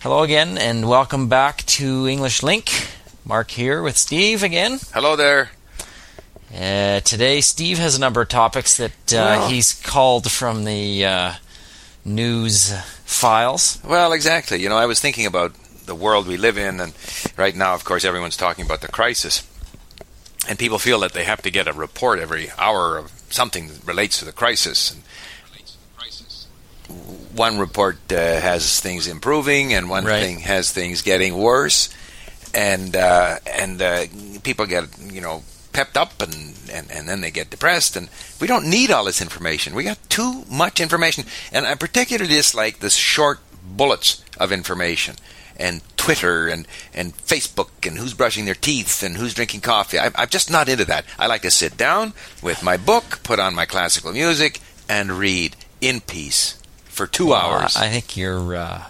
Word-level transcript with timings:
Hello 0.00 0.22
again, 0.22 0.56
and 0.56 0.88
welcome 0.88 1.28
back 1.28 1.64
to 1.66 2.06
English 2.08 2.40
LingQ. 2.40 2.96
Mark 3.24 3.50
here 3.50 3.82
with 3.82 3.96
Steve 3.98 4.42
again. 4.42 4.78
Hello 4.94 5.14
there. 5.14 5.50
Uh, 6.54 7.00
today, 7.00 7.40
Steve 7.40 7.78
has 7.78 7.96
a 7.96 8.00
number 8.00 8.22
of 8.22 8.28
topics 8.28 8.76
that 8.78 8.92
uh, 9.12 9.16
Well- 9.16 9.48
he's 9.48 9.72
called 9.72 10.30
from 10.30 10.64
the 10.64 11.04
uh, 11.04 11.32
news 12.04 12.72
files. 13.04 13.78
Well, 13.84 14.12
exactly. 14.12 14.60
You 14.62 14.68
know, 14.68 14.76
I 14.76 14.86
was 14.86 15.00
thinking 15.00 15.26
about 15.26 15.52
the 15.86 15.94
world 15.94 16.26
we 16.26 16.36
live 16.36 16.56
in, 16.58 16.80
and 16.80 16.94
right 17.36 17.54
now, 17.54 17.74
of 17.74 17.84
course, 17.84 18.04
everyone's 18.04 18.36
talking 18.36 18.64
about 18.64 18.80
the 18.80 18.88
crisis. 18.88 19.46
And 20.48 20.58
people 20.58 20.78
feel 20.78 21.00
that 21.00 21.12
they 21.12 21.24
have 21.24 21.42
to 21.42 21.50
get 21.50 21.68
a 21.68 21.72
report 21.72 22.18
every 22.18 22.50
hour 22.58 22.96
of 22.96 23.12
something 23.28 23.68
that 23.68 23.86
relates 23.86 24.18
to 24.18 24.24
the 24.24 24.32
crisis. 24.32 24.90
And 24.90 25.02
one 27.34 27.58
report 27.58 27.96
uh, 28.12 28.16
has 28.16 28.80
things 28.80 29.06
improving, 29.06 29.72
and 29.74 29.88
one 29.90 30.04
Right. 30.04 30.22
thing 30.22 30.40
has 30.40 30.70
things 30.72 31.02
getting 31.02 31.36
worse. 31.36 31.88
And 32.54 32.96
uh, 32.96 33.38
and 33.46 33.80
uh, 33.80 34.06
people 34.42 34.66
get 34.66 34.84
you 35.12 35.20
know 35.20 35.42
pepped 35.72 35.96
up, 35.96 36.20
and, 36.20 36.34
and 36.72 36.90
and 36.90 37.08
then 37.08 37.20
they 37.20 37.30
get 37.30 37.50
depressed. 37.50 37.96
And 37.96 38.08
we 38.40 38.46
don't 38.48 38.68
need 38.68 38.90
all 38.90 39.04
this 39.04 39.22
information. 39.22 39.74
We 39.74 39.84
got 39.84 39.98
too 40.10 40.44
much 40.50 40.80
information, 40.80 41.24
and 41.52 41.64
I 41.66 41.74
particularly 41.76 42.28
dislike 42.34 42.80
the 42.80 42.90
short 42.90 43.38
bullets 43.64 44.24
of 44.38 44.50
information. 44.52 45.16
And 45.56 45.82
Twitter 45.98 46.48
and, 46.48 46.66
and 46.94 47.14
Facebook 47.18 47.86
and 47.86 47.98
who's 47.98 48.14
brushing 48.14 48.46
their 48.46 48.54
teeth 48.54 49.02
and 49.02 49.18
who's 49.18 49.34
drinking 49.34 49.60
coffee. 49.60 49.98
I, 49.98 50.10
I'm 50.14 50.28
just 50.30 50.50
not 50.50 50.70
into 50.70 50.86
that. 50.86 51.04
I 51.18 51.26
like 51.26 51.42
to 51.42 51.50
sit 51.50 51.76
down 51.76 52.14
with 52.42 52.62
my 52.62 52.78
book, 52.78 53.20
put 53.24 53.38
on 53.38 53.54
my 53.54 53.66
classical 53.66 54.10
music, 54.10 54.60
and 54.88 55.12
read 55.12 55.56
in 55.82 56.00
peace 56.00 56.56
for 56.90 57.06
two 57.06 57.32
hours. 57.34 57.76
I 57.76 57.88
think 57.88 58.16
you're 58.16 58.54
uh, 58.56 58.82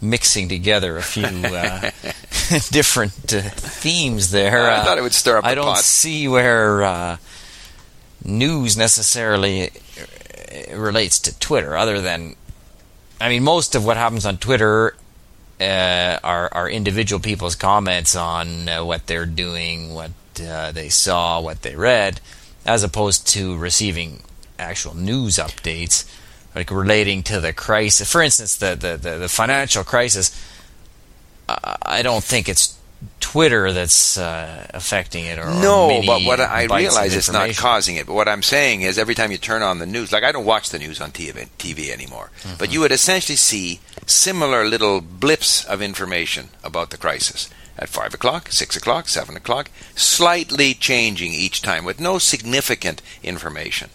mixing 0.00 0.48
together 0.48 0.96
a 0.98 1.02
few 1.02 1.24
uh, 1.26 1.80
different 2.70 3.32
uh, 3.32 3.40
themes 3.40 4.30
there. 4.30 4.70
I 4.70 4.76
Uh, 4.76 4.84
thought 4.84 4.98
it 4.98 5.02
would 5.02 5.14
stir 5.14 5.38
up 5.38 5.44
I 5.44 5.54
don't 5.54 5.64
pot. 5.64 5.78
see 5.78 6.28
where 6.28 6.82
uh, 6.82 7.16
news 8.24 8.76
necessarily 8.76 9.70
relates 10.72 11.18
to 11.20 11.38
Twitter, 11.38 11.76
other 11.76 12.00
than, 12.00 12.36
I 13.20 13.28
mean, 13.28 13.42
most 13.42 13.74
of 13.74 13.84
what 13.84 13.96
happens 13.96 14.26
on 14.26 14.36
Twitter 14.38 14.94
uh, 15.60 16.18
are 16.22 16.48
are 16.52 16.68
individual 16.68 17.20
people's 17.20 17.54
comments 17.54 18.16
on 18.16 18.68
uh, 18.68 18.84
what 18.84 19.06
they're 19.06 19.26
doing, 19.26 19.94
what 19.94 20.10
uh, 20.44 20.72
they 20.72 20.88
saw, 20.88 21.40
what 21.40 21.62
they 21.62 21.76
read, 21.76 22.20
as 22.66 22.82
opposed 22.82 23.26
to 23.28 23.56
receiving 23.56 24.22
actual 24.58 24.94
news 24.96 25.36
updates 25.36 26.04
like 26.54 26.70
relating 26.70 27.22
to 27.24 27.40
the 27.40 27.52
crisis. 27.52 28.10
For 28.10 28.22
instance, 28.22 28.56
the 28.56 28.74
the, 28.74 28.96
the, 28.96 29.18
the 29.18 29.28
financial 29.28 29.84
crisis. 29.84 30.30
I 31.48 31.76
I 31.82 32.02
don't 32.02 32.24
think 32.24 32.48
it's 32.48 32.78
Twitter 33.20 33.72
that's 33.72 34.16
uh, 34.16 34.66
affecting 34.72 35.24
it, 35.26 35.38
or 35.38 35.42
or 35.46 35.54
No, 35.62 35.88
many 35.88 36.06
but 36.06 36.22
what 36.22 36.40
I 36.40 36.64
realize 36.64 37.14
it's 37.14 37.30
not 37.30 37.54
causing 37.56 37.96
it. 37.96 38.06
But 38.06 38.14
what 38.14 38.28
I'm 38.28 38.42
saying 38.42 38.80
is, 38.82 38.98
every 38.98 39.14
time 39.14 39.30
you 39.30 39.36
turn 39.38 39.62
on 39.62 39.78
the 39.78 39.86
news, 39.86 40.10
like 40.12 40.24
I 40.24 40.32
don't 40.32 40.46
watch 40.46 40.70
the 40.70 40.78
news 40.78 41.00
on 41.00 41.10
TV, 41.12 41.48
TV 41.58 41.90
anymore, 41.90 42.30
Mm-hmm. 42.42 42.56
but 42.58 42.72
you 42.72 42.80
would 42.80 42.92
essentially 42.92 43.36
see 43.36 43.80
similar 44.06 44.64
little 44.64 45.00
blips 45.02 45.64
of 45.66 45.82
information 45.82 46.48
about 46.62 46.90
the 46.90 46.96
crisis 46.96 47.50
at 47.78 47.88
five 47.90 48.14
o'clock, 48.14 48.50
six 48.52 48.74
o'clock, 48.76 49.08
seven 49.08 49.36
o'clock, 49.36 49.70
slightly 49.96 50.72
changing 50.74 51.32
each 51.32 51.60
time 51.60 51.84
with 51.84 52.00
no 52.00 52.18
significant 52.18 53.02
information. 53.22 53.90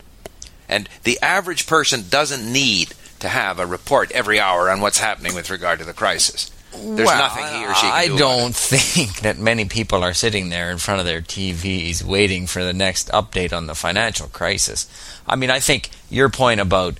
And 0.70 0.88
the 1.04 1.20
average 1.22 1.68
person 1.68 2.06
doesn't 2.10 2.52
need 2.52 2.94
to 3.20 3.28
have 3.28 3.60
a 3.60 3.66
report 3.66 4.12
every 4.12 4.40
hour 4.40 4.70
on 4.70 4.80
what's 4.80 5.00
happening 5.00 5.36
with 5.36 5.50
regard 5.50 5.80
to 5.80 5.86
the 5.86 5.94
crisis. 5.94 6.52
There's 6.72 7.08
Well, 7.08 7.18
nothing 7.18 7.46
he 7.46 7.66
or 7.66 7.74
she 7.74 7.82
can 7.82 7.92
I 7.92 8.08
do. 8.08 8.18
don't 8.18 8.56
think 8.56 9.22
that 9.22 9.40
many 9.40 9.66
people 9.66 10.04
are 10.04 10.14
sitting 10.14 10.50
there 10.50 10.70
in 10.72 10.78
front 10.78 11.00
of 11.00 11.06
their 11.08 11.20
TVs 11.22 12.04
waiting 12.04 12.46
for 12.48 12.64
the 12.64 12.74
next 12.74 13.10
update 13.10 13.52
on 13.52 13.66
the 13.66 13.74
financial 13.76 14.28
crisis. 14.28 14.88
I 15.28 15.36
mean, 15.36 15.50
I 15.50 15.60
think 15.60 15.90
your 16.12 16.30
point 16.30 16.60
about 16.62 16.98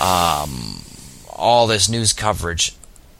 um, 0.00 0.82
all 1.30 1.66
this 1.66 1.88
news 1.88 2.12
coverage 2.12 2.74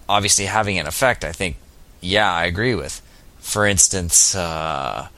obviously 0.09 0.47
having 0.47 0.79
an 0.79 0.87
effect, 0.87 1.25
I 1.25 1.33
think, 1.33 1.57
yeah, 2.01 2.33
I 2.33 2.45
agree 2.47 2.75
with. 2.75 3.03
For 3.41 3.67
instance, 3.67 4.35
uh, 4.35 5.09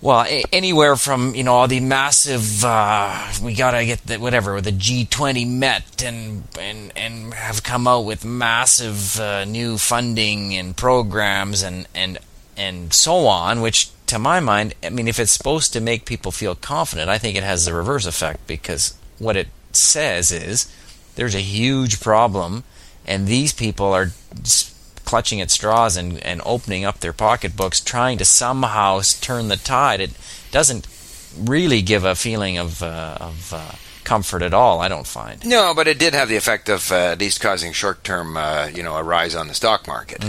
well, 0.00 0.22
a- 0.22 0.44
anywhere 0.52 0.96
from 0.96 1.34
you 1.34 1.42
know 1.44 1.54
all 1.54 1.68
the 1.68 1.80
massive, 1.80 2.64
uh, 2.64 3.32
we 3.42 3.54
gotta 3.54 3.84
get 3.84 4.06
the 4.06 4.18
whatever 4.18 4.60
the 4.60 4.72
G20 4.72 5.46
met 5.48 6.02
and 6.02 6.44
and 6.58 6.92
and 6.96 7.34
have 7.34 7.62
come 7.62 7.86
out 7.88 8.04
with 8.04 8.24
massive 8.24 9.18
uh, 9.20 9.44
new 9.44 9.78
funding 9.78 10.54
and 10.54 10.76
programs 10.76 11.62
and 11.62 11.86
and 11.94 12.18
and 12.56 12.92
so 12.92 13.26
on. 13.26 13.60
Which, 13.60 13.90
to 14.06 14.18
my 14.18 14.40
mind, 14.40 14.74
I 14.84 14.90
mean, 14.90 15.08
if 15.08 15.18
it's 15.18 15.32
supposed 15.32 15.72
to 15.72 15.80
make 15.80 16.04
people 16.04 16.32
feel 16.32 16.54
confident, 16.54 17.08
I 17.08 17.18
think 17.18 17.36
it 17.36 17.42
has 17.42 17.64
the 17.64 17.74
reverse 17.74 18.06
effect 18.06 18.46
because 18.46 18.94
what 19.18 19.36
it 19.36 19.48
says 19.72 20.30
is 20.32 20.72
there's 21.16 21.34
a 21.34 21.40
huge 21.40 22.00
problem, 22.00 22.64
and 23.06 23.26
these 23.26 23.52
people 23.52 23.92
are 23.92 24.12
s- 24.42 24.72
clutching 25.08 25.40
at 25.40 25.50
straws 25.50 25.96
and, 25.96 26.22
and 26.22 26.42
opening 26.44 26.84
up 26.84 27.00
their 27.00 27.14
pocketbooks, 27.14 27.80
trying 27.80 28.18
to 28.18 28.26
somehow 28.26 29.00
turn 29.22 29.48
the 29.48 29.56
tide. 29.56 30.02
It 30.02 30.10
doesn't 30.50 30.86
really 31.34 31.80
give 31.80 32.04
a 32.04 32.14
feeling 32.14 32.58
of, 32.58 32.82
uh, 32.82 33.16
of 33.18 33.54
uh, 33.54 33.72
comfort 34.04 34.42
at 34.42 34.52
all, 34.52 34.82
I 34.82 34.88
don't 34.88 35.06
find. 35.06 35.46
No, 35.46 35.72
but 35.74 35.88
it 35.88 35.98
did 35.98 36.12
have 36.12 36.28
the 36.28 36.36
effect 36.36 36.68
of 36.68 36.92
uh, 36.92 37.12
at 37.12 37.20
least 37.20 37.40
causing 37.40 37.72
short-term, 37.72 38.36
uh, 38.36 38.68
you 38.74 38.82
know, 38.82 38.96
a 38.96 39.02
rise 39.02 39.34
on 39.34 39.48
the 39.48 39.54
stock 39.54 39.86
market. 39.86 40.22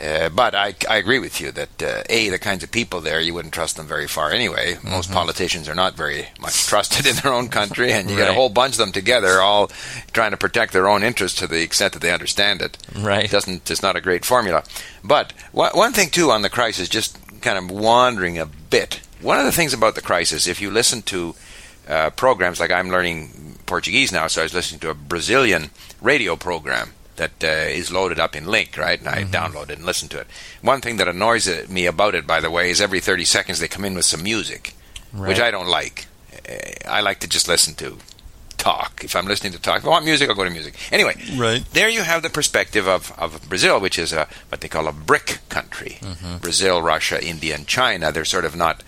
Uh, 0.00 0.30
but 0.30 0.54
I, 0.54 0.74
I 0.88 0.96
agree 0.96 1.18
with 1.18 1.38
you 1.40 1.52
that 1.52 1.82
uh, 1.82 2.02
a 2.08 2.30
the 2.30 2.38
kinds 2.38 2.64
of 2.64 2.70
people 2.70 3.00
there 3.02 3.20
you 3.20 3.34
wouldn't 3.34 3.52
trust 3.52 3.76
them 3.76 3.86
very 3.86 4.08
far 4.08 4.30
anyway. 4.30 4.78
Most 4.82 5.12
politicians 5.12 5.68
are 5.68 5.74
not 5.74 5.94
very 5.94 6.28
much 6.40 6.64
trusted 6.66 7.06
in 7.06 7.16
their 7.16 7.32
own 7.32 7.48
country, 7.48 7.92
and 7.92 8.08
you 8.08 8.16
get 8.16 8.30
a 8.30 8.34
whole 8.34 8.48
bunch 8.48 8.74
of 8.74 8.78
them 8.78 8.92
together, 8.92 9.40
all 9.40 9.70
trying 10.12 10.30
to 10.30 10.36
protect 10.38 10.72
their 10.72 10.88
own 10.88 11.02
interests 11.02 11.38
to 11.40 11.46
the 11.46 11.62
extent 11.62 11.92
that 11.92 12.00
they 12.00 12.10
understand 12.10 12.62
it. 12.62 12.78
Right. 12.96 13.24
It 13.24 13.30
doesn't 13.30 13.70
it's 13.70 13.82
not 13.82 13.96
a 13.96 14.00
great 14.00 14.24
formula. 14.24 14.64
But 15.04 15.34
one 15.52 15.72
one 15.74 15.92
thing 15.92 16.08
too 16.08 16.30
on 16.30 16.42
the 16.42 16.50
crisis, 16.50 16.88
just 16.88 17.18
kind 17.42 17.58
of 17.58 17.70
wandering 17.70 18.38
a 18.38 18.46
bit. 18.46 19.00
One 19.20 19.38
of 19.38 19.44
the 19.44 19.52
things 19.52 19.74
about 19.74 19.94
the 19.94 20.02
crisis, 20.02 20.46
if 20.46 20.60
you 20.60 20.70
listen 20.70 21.02
to 21.02 21.34
uh, 21.86 22.10
programs 22.10 22.60
like 22.60 22.70
I'm 22.70 22.88
learning 22.88 23.58
Portuguese 23.66 24.10
now, 24.10 24.26
so 24.26 24.40
I 24.40 24.44
was 24.44 24.54
listening 24.54 24.80
to 24.80 24.90
a 24.90 24.94
Brazilian 24.94 25.70
radio 26.00 26.34
program 26.34 26.92
that 27.16 27.44
uh, 27.44 27.46
is 27.46 27.92
loaded 27.92 28.18
up 28.18 28.34
in 28.34 28.44
LingQ, 28.44 28.78
right? 28.78 28.98
And 28.98 29.08
I 29.08 29.24
downloaded 29.24 29.76
and 29.76 29.84
listened 29.84 30.10
to 30.12 30.20
it. 30.20 30.26
One 30.62 30.80
thing 30.80 30.96
that 30.96 31.08
annoys 31.08 31.46
uh, 31.48 31.66
me 31.68 31.86
about 31.86 32.14
it, 32.14 32.26
by 32.26 32.40
the 32.40 32.50
way, 32.50 32.70
is 32.70 32.80
every 32.80 33.00
30 33.00 33.24
seconds 33.24 33.58
they 33.60 33.68
come 33.68 33.84
in 33.84 33.94
with 33.94 34.04
some 34.06 34.22
music, 34.22 34.74
which 35.14 35.40
I 35.40 35.50
don't 35.50 35.68
like. 35.68 36.06
Uh, 36.48 36.54
I 36.88 37.00
like 37.02 37.20
to 37.20 37.28
just 37.28 37.48
listen 37.48 37.74
to 37.74 37.98
talk. 38.58 39.02
If 39.04 39.16
I'm 39.16 39.26
listening 39.26 39.52
to 39.52 39.60
talk, 39.60 39.78
if 39.78 39.84
I 39.86 39.88
want 39.88 40.04
music, 40.04 40.28
I'll 40.28 40.36
go 40.36 40.44
to 40.44 40.50
music. 40.50 40.74
Anyway, 40.92 41.16
Right. 41.36 41.64
there 41.72 41.88
you 41.88 42.02
have 42.02 42.22
the 42.22 42.30
perspective 42.30 42.86
of, 42.88 43.12
of 43.18 43.48
Brazil, 43.48 43.80
which 43.80 43.98
is 43.98 44.12
a 44.12 44.28
what 44.48 44.60
they 44.60 44.68
call 44.68 44.86
a 44.88 44.92
BRIC 44.92 45.40
country. 45.48 45.98
Brazil, 46.40 46.80
Russia, 46.80 47.22
India, 47.24 47.54
and 47.54 47.66
China. 47.66 48.12
They're 48.12 48.24
sort 48.24 48.44
of 48.44 48.54
not 48.56 48.82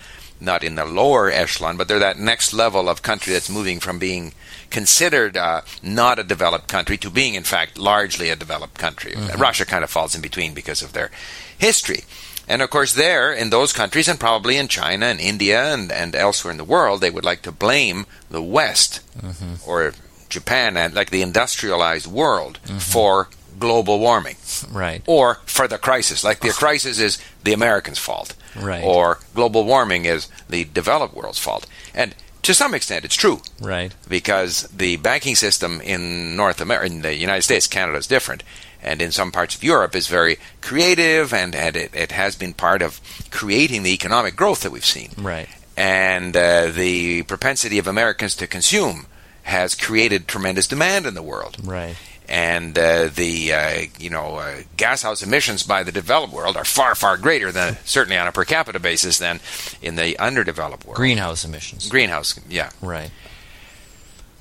not 0.45 0.63
in 0.63 0.75
the 0.75 0.85
lower 0.85 1.31
echelon, 1.31 1.77
but 1.77 1.89
they're 1.89 1.99
that 1.99 2.19
next 2.19 2.53
level 2.53 2.89
of 2.89 3.03
country 3.03 3.33
that's 3.33 3.51
moving 3.51 3.81
from 3.81 3.99
being 3.99 4.33
considered 4.71 5.37
uh, 5.37 5.63
not 5.83 6.19
a 6.19 6.25
developed 6.25 6.69
country 6.69 6.97
to 6.99 7.11
being, 7.11 7.35
in 7.35 7.45
fact, 7.45 7.79
largely 7.79 8.31
a 8.31 8.37
developed 8.37 8.79
country. 8.79 9.13
Mm-hmm. 9.13 9.41
Russia 9.41 9.65
kind 9.65 9.85
of 9.85 9.91
falls 9.91 10.15
in 10.15 10.23
between 10.23 10.55
because 10.55 10.83
of 10.83 10.93
their 10.93 11.11
history. 11.57 12.01
And 12.47 12.61
of 12.61 12.71
course, 12.71 12.93
there 12.95 13.33
in 13.33 13.51
those 13.51 13.73
countries, 13.73 14.09
and 14.09 14.21
probably 14.21 14.57
in 14.57 14.69
China 14.69 15.07
and 15.07 15.21
India 15.21 15.73
and, 15.73 15.91
and 15.91 16.15
elsewhere 16.15 16.51
in 16.53 16.59
the 16.59 16.65
world, 16.65 17.01
they 17.01 17.11
would 17.11 17.25
like 17.25 17.43
to 17.43 17.53
blame 17.53 18.07
the 18.31 18.43
West 18.43 19.01
mm-hmm. 19.19 19.69
or 19.69 19.95
Japan 20.29 20.77
and 20.77 20.95
like 20.95 21.11
the 21.11 21.23
industrialized 21.23 22.07
world 22.07 22.59
mm-hmm. 22.65 22.79
for 22.79 23.29
global 23.59 23.99
warming 24.01 24.37
Right. 24.71 25.03
or 25.07 25.37
for 25.47 25.69
the 25.69 25.79
crisis. 25.79 26.25
Like 26.25 26.41
the 26.41 26.51
crisis 26.51 26.99
is 26.99 27.19
the 27.45 27.53
Americans' 27.53 27.99
fault, 27.99 28.35
Right. 28.57 28.83
or 28.85 29.19
global 29.35 29.65
warming 29.65 30.05
is 30.05 30.29
the 30.49 30.65
developed 30.65 31.15
world's 31.15 31.39
fault. 31.39 31.67
And 31.95 32.15
to 32.43 32.53
some 32.55 32.75
extent, 32.75 33.05
it's 33.05 33.15
true 33.15 33.41
Right. 33.61 33.93
because 34.09 34.65
the 34.65 34.97
banking 34.97 35.35
system 35.35 35.81
in 35.81 36.37
North 36.37 36.61
America, 36.61 36.87
in 36.87 37.03
the 37.03 37.15
United 37.17 37.43
States, 37.43 37.67
Canada 37.67 37.97
is 37.99 38.07
different, 38.07 38.43
and 38.83 39.01
in 39.01 39.13
some 39.13 39.33
parts 39.33 39.55
of 39.55 39.65
Europe 39.65 39.95
is 39.97 40.09
very 40.09 40.37
creative, 40.61 41.33
and, 41.33 41.55
and 41.55 41.75
it, 41.77 41.95
it 41.95 42.13
has 42.13 42.37
been 42.37 42.53
part 42.53 42.83
of 42.83 43.01
creating 43.31 43.83
the 43.83 43.93
economic 43.95 44.37
growth 44.37 44.61
that 44.61 44.73
we've 44.73 44.85
seen. 44.85 45.11
Right. 45.17 45.49
And 45.77 46.37
uh, 46.37 46.67
the 46.71 47.23
propensity 47.23 47.79
of 47.79 47.87
Americans 47.87 48.35
to 48.37 48.47
consume 48.47 49.07
has 49.45 49.75
created 49.75 50.29
tremendous 50.29 50.67
demand 50.69 51.05
in 51.07 51.15
the 51.15 51.23
world 51.23 51.57
Right. 51.63 51.97
And 52.29 52.79
uh, 52.79 53.09
the 53.15 53.53
uh, 53.53 53.83
you 53.99 54.11
know 54.11 54.37
uh, 54.37 54.63
gas 54.77 55.03
house 55.03 55.23
emissions 55.23 55.63
by 55.63 55.83
the 55.83 55.93
developed 55.93 56.33
world 56.33 56.57
are 56.57 56.65
far 56.65 56.95
far 56.95 57.17
greater 57.17 57.53
than 57.53 57.77
certainly 57.85 58.17
on 58.17 58.27
a 58.27 58.33
per 58.33 58.45
capita 58.45 58.81
basis 58.81 59.19
than 59.19 59.41
in 59.83 59.97
the 59.97 60.19
underdeveloped 60.19 60.85
world. 60.87 60.97
Greenhouse 60.97 61.45
emissions. 61.45 61.89
Greenhouse, 61.89 62.39
yeah. 62.49 62.71
Right. 62.81 63.11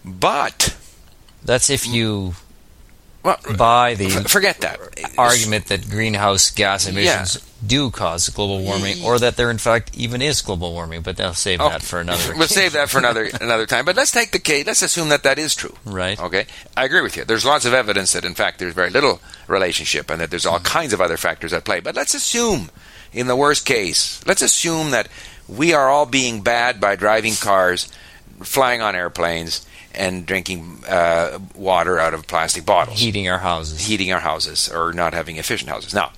But 0.06 0.76
That's 1.44 1.70
if 1.70 1.88
you 1.88 2.36
Well, 3.24 3.38
buy 3.58 3.96
the 3.96 4.08
f- 4.08 4.30
forget 4.30 4.60
that 4.60 4.80
argument 5.18 5.68
that 5.68 5.90
greenhouse 5.90 6.52
gas 6.52 6.88
emissions 6.88 7.40
do 7.66 7.90
cause 7.90 8.28
global 8.28 8.62
warming, 8.62 9.04
or 9.04 9.18
that 9.20 9.38
there 9.38 9.50
in 9.50 9.58
fact 9.58 9.96
even 9.96 10.22
is 10.22 10.42
global 10.42 10.74
warming. 10.74 11.02
But 11.04 11.16
they'll 11.16 11.34
save 11.34 11.62
Oh, 11.62 11.70
that 11.70 11.82
for 11.82 12.02
another. 12.02 12.36
We'll 12.36 12.50
save 12.50 12.74
that 12.74 12.90
for 12.90 12.98
another 12.98 13.30
another 13.42 13.66
time. 13.66 13.86
But 13.86 13.96
let's 13.96 14.12
take 14.12 14.32
the 14.32 14.40
case. 14.40 14.66
Let's 14.68 14.82
assume 14.82 15.08
that 15.10 15.24
that 15.24 15.40
is 15.40 15.56
true. 15.56 15.74
Right. 15.86 16.20
Okay. 16.20 16.48
I 16.76 16.84
agree 16.84 17.02
with 17.02 17.16
you. 17.16 17.24
There's 17.24 17.46
lots 17.46 17.64
of 17.64 17.74
evidence 17.74 18.12
that 18.12 18.26
in 18.26 18.36
fact 18.36 18.60
there's 18.60 18.74
very 18.74 18.90
little 18.90 19.22
relationship 19.48 20.10
and 20.10 20.20
that 20.20 20.30
there's 20.30 20.46
all 20.46 20.60
hmm. 20.60 20.66
kinds 20.66 20.92
of 20.92 21.00
other 21.00 21.18
factors 21.18 21.54
at 21.54 21.64
play. 21.64 21.80
But 21.80 21.96
let's 21.96 22.14
assume, 22.14 22.72
in 23.14 23.28
the 23.28 23.38
worst 23.38 23.66
case, 23.66 24.26
let's 24.28 24.42
assume 24.42 24.92
that 24.92 25.08
we 25.48 25.74
are 25.74 25.90
all 25.90 26.06
being 26.06 26.42
bad 26.42 26.82
by 26.82 26.98
driving 26.98 27.36
cars, 27.36 27.90
flying 28.42 28.82
on 28.82 28.96
airplanes, 28.96 29.66
and 29.96 30.26
drinking 30.26 30.84
uh, 30.88 31.40
water 31.56 32.00
out 32.00 32.14
of 32.14 32.28
plastic 32.28 32.66
bottles 32.66 33.00
heating 33.00 33.30
our 33.30 33.40
houses. 33.40 33.86
heating 33.86 34.12
our 34.12 34.20
houses 34.20 34.70
or 34.70 34.94
not 34.94 35.14
having 35.14 35.38
efficient 35.38 35.70
houses. 35.70 35.94
Now, 35.94 36.12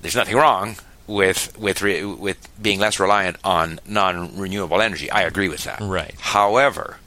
there's 0.00 0.16
nothing 0.16 0.36
wrong 0.36 0.76
with 1.06 1.56
with 1.58 1.82
re, 1.82 2.04
with 2.04 2.48
being 2.60 2.78
less 2.78 2.98
reliant 2.98 3.36
on 3.44 3.80
non-renewable 3.86 4.80
energy. 4.80 5.10
I 5.10 5.22
agree 5.22 5.48
with 5.48 5.64
that. 5.64 5.80
Right. 5.80 6.14
However, 6.18 6.98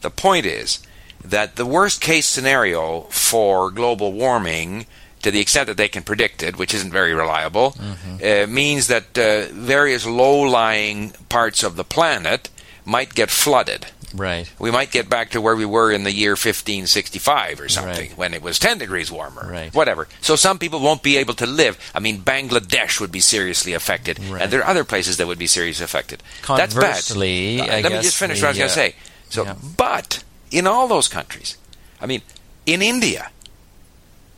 the 0.00 0.10
point 0.10 0.46
is 0.46 0.80
that 1.24 1.56
the 1.56 1.66
worst 1.66 2.00
case 2.00 2.26
scenario 2.26 3.02
for 3.10 3.70
global 3.70 4.12
warming 4.12 4.86
to 5.22 5.30
the 5.30 5.40
extent 5.40 5.66
that 5.66 5.76
they 5.76 5.88
can 5.88 6.02
predict 6.02 6.42
it, 6.42 6.56
which 6.56 6.72
isn't 6.72 6.90
very 6.92 7.12
reliable, 7.14 7.76
uh, 8.24 8.46
means 8.48 8.86
that 8.86 9.18
uh, 9.18 9.52
various 9.52 10.06
low-lying 10.06 11.10
parts 11.28 11.62
of 11.62 11.76
the 11.76 11.84
planet 11.84 12.48
might 12.86 13.14
get 13.14 13.30
flooded 13.30 13.86
Right. 14.14 14.50
we 14.58 14.70
might 14.70 14.90
get 14.90 15.08
back 15.08 15.30
to 15.30 15.40
where 15.40 15.54
we 15.54 15.64
were 15.66 15.92
in 15.92 16.02
the 16.04 16.12
year 16.12 16.32
1565 16.32 17.60
or 17.60 17.68
something 17.68 18.08
Right. 18.10 18.16
when 18.18 18.34
it 18.34 18.42
was 18.42 18.58
10 18.58 18.78
degrees 18.78 19.10
warmer 19.10 19.48
Right. 19.50 19.72
whatever 19.74 20.08
so 20.20 20.36
some 20.36 20.58
people 20.58 20.80
won't 20.80 21.02
be 21.02 21.16
able 21.18 21.34
to 21.34 21.46
live 21.46 21.78
i 21.94 22.00
mean 22.00 22.20
bangladesh 22.20 23.00
would 23.00 23.12
be 23.12 23.20
seriously 23.20 23.72
affected 23.74 24.18
Right. 24.18 24.42
and 24.42 24.50
there 24.52 24.60
are 24.60 24.66
other 24.70 24.84
places 24.84 25.16
that 25.18 25.26
would 25.26 25.38
be 25.38 25.46
seriously 25.46 25.84
affected 25.84 26.22
that's 26.46 26.74
bad 26.74 26.80
Conversely, 27.04 27.60
Uh, 27.60 27.64
I 27.64 27.80
let 27.82 27.92
me 27.92 28.00
just 28.02 28.16
finish 28.16 28.40
the, 28.40 28.46
what 28.46 28.48
i 28.48 28.50
was 28.50 28.58
going 28.58 28.68
to 28.68 28.72
uh, 28.72 28.92
say 28.92 28.94
so 29.28 29.44
yeah. 29.44 29.54
but 29.76 30.24
in 30.50 30.66
all 30.66 30.88
those 30.88 31.08
countries 31.08 31.56
i 32.00 32.06
mean 32.06 32.22
in 32.66 32.82
india 32.82 33.30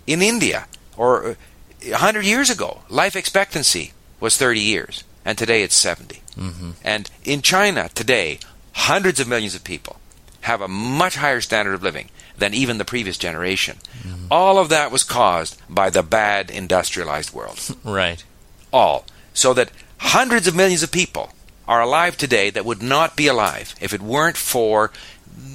in 0.06 0.20
india 0.22 0.66
or 0.96 1.30
uh, 1.30 1.34
100 1.80 2.24
years 2.24 2.50
ago 2.50 2.82
life 2.88 3.16
expectancy 3.16 3.92
was 4.20 4.36
30 4.36 4.60
years 4.60 5.04
and 5.24 5.38
today 5.38 5.62
it's 5.62 5.76
70 5.76 6.18
Mm-hmm. 6.32 6.70
and 6.82 7.10
in 7.24 7.42
China 7.42 7.90
today, 7.94 8.38
hundreds 8.72 9.20
of 9.20 9.28
millions 9.28 9.54
of 9.54 9.64
people 9.64 9.96
have 10.42 10.60
a 10.60 10.68
much 10.68 11.16
higher 11.16 11.40
standard 11.40 11.74
of 11.74 11.82
living 11.82 12.10
than 12.36 12.54
even 12.54 12.78
the 12.78 12.84
previous 12.84 13.16
generation. 13.16 13.78
Mm-hmm. 14.02 14.26
All 14.30 14.58
of 14.58 14.68
that 14.70 14.90
was 14.90 15.04
caused 15.04 15.60
by 15.68 15.90
the 15.90 16.02
bad 16.02 16.50
industrialized 16.50 17.32
world. 17.32 17.58
Right. 17.84 18.24
All. 18.72 19.04
So 19.34 19.52
that 19.54 19.70
hundreds 19.98 20.46
of 20.46 20.56
millions 20.56 20.82
of 20.82 20.90
people 20.90 21.32
are 21.68 21.82
alive 21.82 22.16
today 22.16 22.50
that 22.50 22.64
would 22.64 22.82
not 22.82 23.16
be 23.16 23.26
alive 23.26 23.74
if 23.80 23.92
it 23.92 24.00
weren't 24.00 24.36
for 24.36 24.90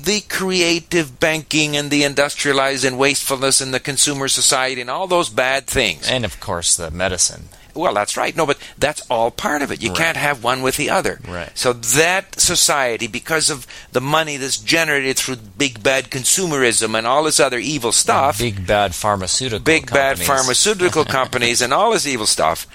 the 0.03 0.21
creative 0.21 1.19
banking 1.19 1.75
and 1.75 1.91
the 1.91 2.03
industrialized 2.03 2.85
and 2.85 2.97
wastefulness 2.97 3.61
and 3.61 3.73
the 3.73 3.79
consumer 3.79 4.27
society 4.27 4.81
and 4.81 4.89
all 4.89 5.07
those 5.07 5.29
bad 5.29 5.67
things. 5.67 6.09
And 6.09 6.25
of 6.25 6.39
course, 6.39 6.75
the 6.75 6.91
medicine. 6.91 7.49
Well, 7.77 7.93
that's 7.93 8.17
right. 8.17 8.35
No, 8.35 8.45
but 8.45 8.57
that's 8.77 9.01
all 9.09 9.31
part 9.31 9.61
of 9.61 9.71
it. 9.71 9.81
You 9.81 9.89
Right. 9.89 9.97
can't 9.97 10.17
have 10.17 10.43
one 10.43 10.61
with 10.61 10.75
the 10.77 10.89
other. 10.89 11.19
Right. 11.27 11.49
So 11.55 11.71
that 11.73 12.39
society, 12.39 13.07
because 13.07 13.49
of 13.49 13.65
the 13.91 14.01
money 14.01 14.35
that's 14.37 14.57
generated 14.57 15.17
through 15.17 15.37
big 15.57 15.83
bad 15.83 16.09
consumerism 16.09 16.97
and 16.97 17.05
all 17.07 17.23
this 17.23 17.39
other 17.39 17.59
evil 17.59 17.91
stuff, 17.91 18.39
Big 18.39 18.65
bad 18.67 18.95
pharmaceutical. 18.95 19.63
big 19.63 19.91
bad 19.91 20.19
pharmaceutical 20.19 21.05
companies 21.19 21.61
and 21.61 21.73
all 21.73 21.91
this 21.91 22.07
evil 22.07 22.25
stuff, 22.27 22.65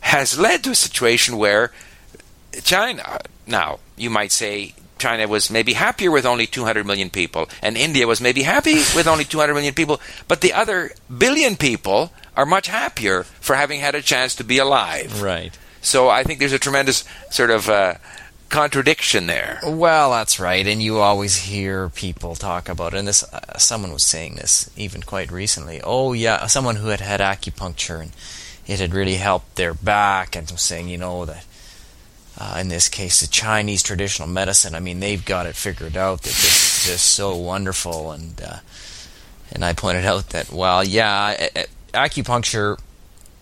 has 0.00 0.38
led 0.38 0.64
to 0.64 0.70
a 0.70 0.74
situation 0.74 1.36
where 1.36 1.72
China, 2.64 3.18
now 3.46 3.78
you 3.96 4.10
might 4.10 4.32
say 4.32 4.74
China 4.98 5.26
was 5.26 5.50
maybe 5.50 5.72
happier 5.72 6.10
with 6.10 6.24
only 6.26 6.46
200 6.46 6.86
million 6.86 7.10
people, 7.10 7.48
and 7.62 7.76
India 7.76 8.06
was 8.06 8.20
maybe 8.20 8.42
happy 8.42 8.76
with 8.94 9.06
only 9.06 9.24
200 9.24 9.54
million 9.54 9.74
people, 9.74 10.00
but 10.28 10.40
the 10.42 10.52
other 10.52 10.92
billion 11.18 11.56
people 11.56 12.12
are 12.36 12.46
much 12.46 12.66
happier 12.68 13.24
for 13.24 13.56
having 13.56 13.80
had 13.80 13.94
a 13.94 14.02
chance 14.02 14.34
to 14.36 14.44
be 14.44 14.58
alive. 14.58 15.22
Right. 15.22 15.56
So 15.80 16.08
I 16.08 16.22
think 16.22 16.38
there's 16.38 16.52
a 16.52 16.58
tremendous 16.58 17.04
sort 17.30 17.50
of 17.50 17.68
uh, 17.68 17.94
contradiction 18.48 19.26
there. 19.26 19.58
Well, 19.64 20.10
that's 20.12 20.38
right, 20.38 20.66
and 20.66 20.80
you 20.82 20.98
always 20.98 21.36
hear 21.38 21.88
people 21.88 22.34
talk 22.36 22.68
about, 22.68 22.94
and 22.94 23.08
this. 23.08 23.22
Uh, 23.24 23.58
someone 23.58 23.92
was 23.92 24.04
saying 24.04 24.36
this 24.36 24.70
even 24.76 25.02
quite 25.02 25.32
recently. 25.32 25.80
Oh, 25.82 26.12
yeah, 26.12 26.46
someone 26.46 26.76
who 26.76 26.88
had 26.88 27.00
had 27.00 27.20
acupuncture 27.20 28.00
and 28.00 28.12
it 28.66 28.78
had 28.78 28.94
really 28.94 29.16
helped 29.16 29.56
their 29.56 29.74
back, 29.74 30.36
and 30.36 30.48
was 30.50 30.62
saying, 30.62 30.88
you 30.88 30.98
know, 30.98 31.24
that 31.24 31.44
uh, 32.38 32.58
in 32.60 32.68
this 32.68 32.88
case, 32.88 33.20
the 33.20 33.26
Chinese 33.26 33.82
traditional 33.82 34.28
medicine. 34.28 34.74
I 34.74 34.80
mean, 34.80 35.00
they've 35.00 35.24
got 35.24 35.46
it 35.46 35.56
figured 35.56 35.96
out. 35.96 36.22
That 36.22 36.28
this 36.28 36.86
just 36.86 37.06
so 37.06 37.34
wonderful, 37.36 38.12
and 38.12 38.40
uh, 38.40 38.56
and 39.50 39.64
I 39.64 39.72
pointed 39.72 40.04
out 40.04 40.28
that 40.30 40.52
well, 40.52 40.84
yeah, 40.84 41.30
a- 41.38 41.58
a- 41.62 41.66
acupuncture 41.92 42.78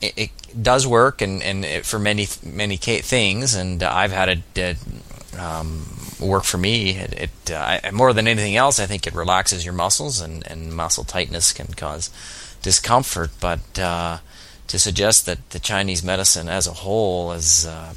it, 0.00 0.14
it 0.16 0.30
does 0.62 0.86
work, 0.86 1.20
and 1.22 1.42
and 1.42 1.64
it, 1.64 1.86
for 1.86 1.98
many 1.98 2.26
many 2.42 2.76
things, 2.76 3.54
and 3.54 3.82
uh, 3.82 3.90
I've 3.92 4.12
had 4.12 4.42
it. 4.54 4.76
Um, 5.38 5.86
work 6.20 6.44
for 6.44 6.58
me. 6.58 6.90
It, 6.90 7.12
it 7.14 7.50
uh, 7.50 7.80
I, 7.82 7.90
more 7.90 8.12
than 8.12 8.28
anything 8.28 8.56
else, 8.56 8.78
I 8.78 8.86
think 8.86 9.06
it 9.06 9.14
relaxes 9.14 9.64
your 9.64 9.74
muscles, 9.74 10.20
and, 10.20 10.46
and 10.46 10.74
muscle 10.74 11.04
tightness 11.04 11.52
can 11.52 11.68
cause 11.68 12.10
discomfort. 12.62 13.30
But 13.40 13.78
uh, 13.78 14.18
to 14.66 14.78
suggest 14.78 15.26
that 15.26 15.50
the 15.50 15.58
Chinese 15.58 16.02
medicine 16.02 16.48
as 16.48 16.66
a 16.66 16.72
whole 16.72 17.32
is 17.32 17.66
uh, 17.66 17.94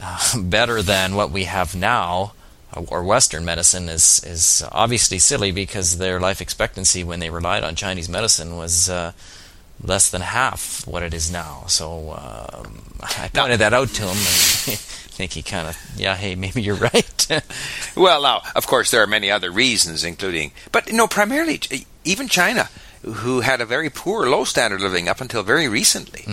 uh, 0.00 0.38
better 0.42 0.82
than 0.82 1.14
what 1.14 1.30
we 1.30 1.44
have 1.44 1.74
now, 1.74 2.32
uh, 2.74 2.82
or 2.88 3.04
Western 3.04 3.44
medicine, 3.44 3.88
is 3.88 4.22
is 4.24 4.64
obviously 4.72 5.18
silly 5.18 5.52
because 5.52 5.98
their 5.98 6.20
life 6.20 6.40
expectancy 6.40 7.04
when 7.04 7.20
they 7.20 7.30
relied 7.30 7.64
on 7.64 7.74
Chinese 7.74 8.08
medicine 8.08 8.56
was. 8.56 8.90
Uh, 9.82 9.86
less 9.86 10.10
than 10.10 10.22
half 10.22 10.86
what 10.86 11.02
it 11.02 11.14
is 11.14 11.30
now. 11.30 11.64
So 11.68 12.12
um, 12.12 12.82
I 13.02 13.28
pointed 13.32 13.60
that 13.60 13.72
out 13.74 13.88
to 13.88 14.02
him, 14.02 14.08
and 14.10 14.16
I 14.16 14.76
think 15.16 15.32
he 15.32 15.42
kind 15.42 15.68
of, 15.68 15.76
yeah, 15.96 16.16
hey, 16.16 16.34
maybe 16.34 16.62
you're 16.62 16.76
right. 16.76 17.12
Well, 17.96 18.22
now, 18.22 18.42
of 18.54 18.66
course, 18.66 18.90
there 18.90 19.02
are 19.02 19.06
many 19.06 19.30
other 19.30 19.50
reasons, 19.50 20.04
including, 20.04 20.52
but 20.70 20.92
no, 20.92 21.06
primarily 21.08 21.60
even 22.04 22.28
China, 22.28 22.68
who 23.02 23.40
had 23.40 23.60
a 23.60 23.64
very 23.66 23.88
poor, 23.88 24.28
low 24.28 24.44
standard 24.44 24.82
of 24.82 24.92
living 24.92 25.08
up 25.08 25.20
until 25.20 25.42
very 25.42 25.66
recently. 25.66 26.24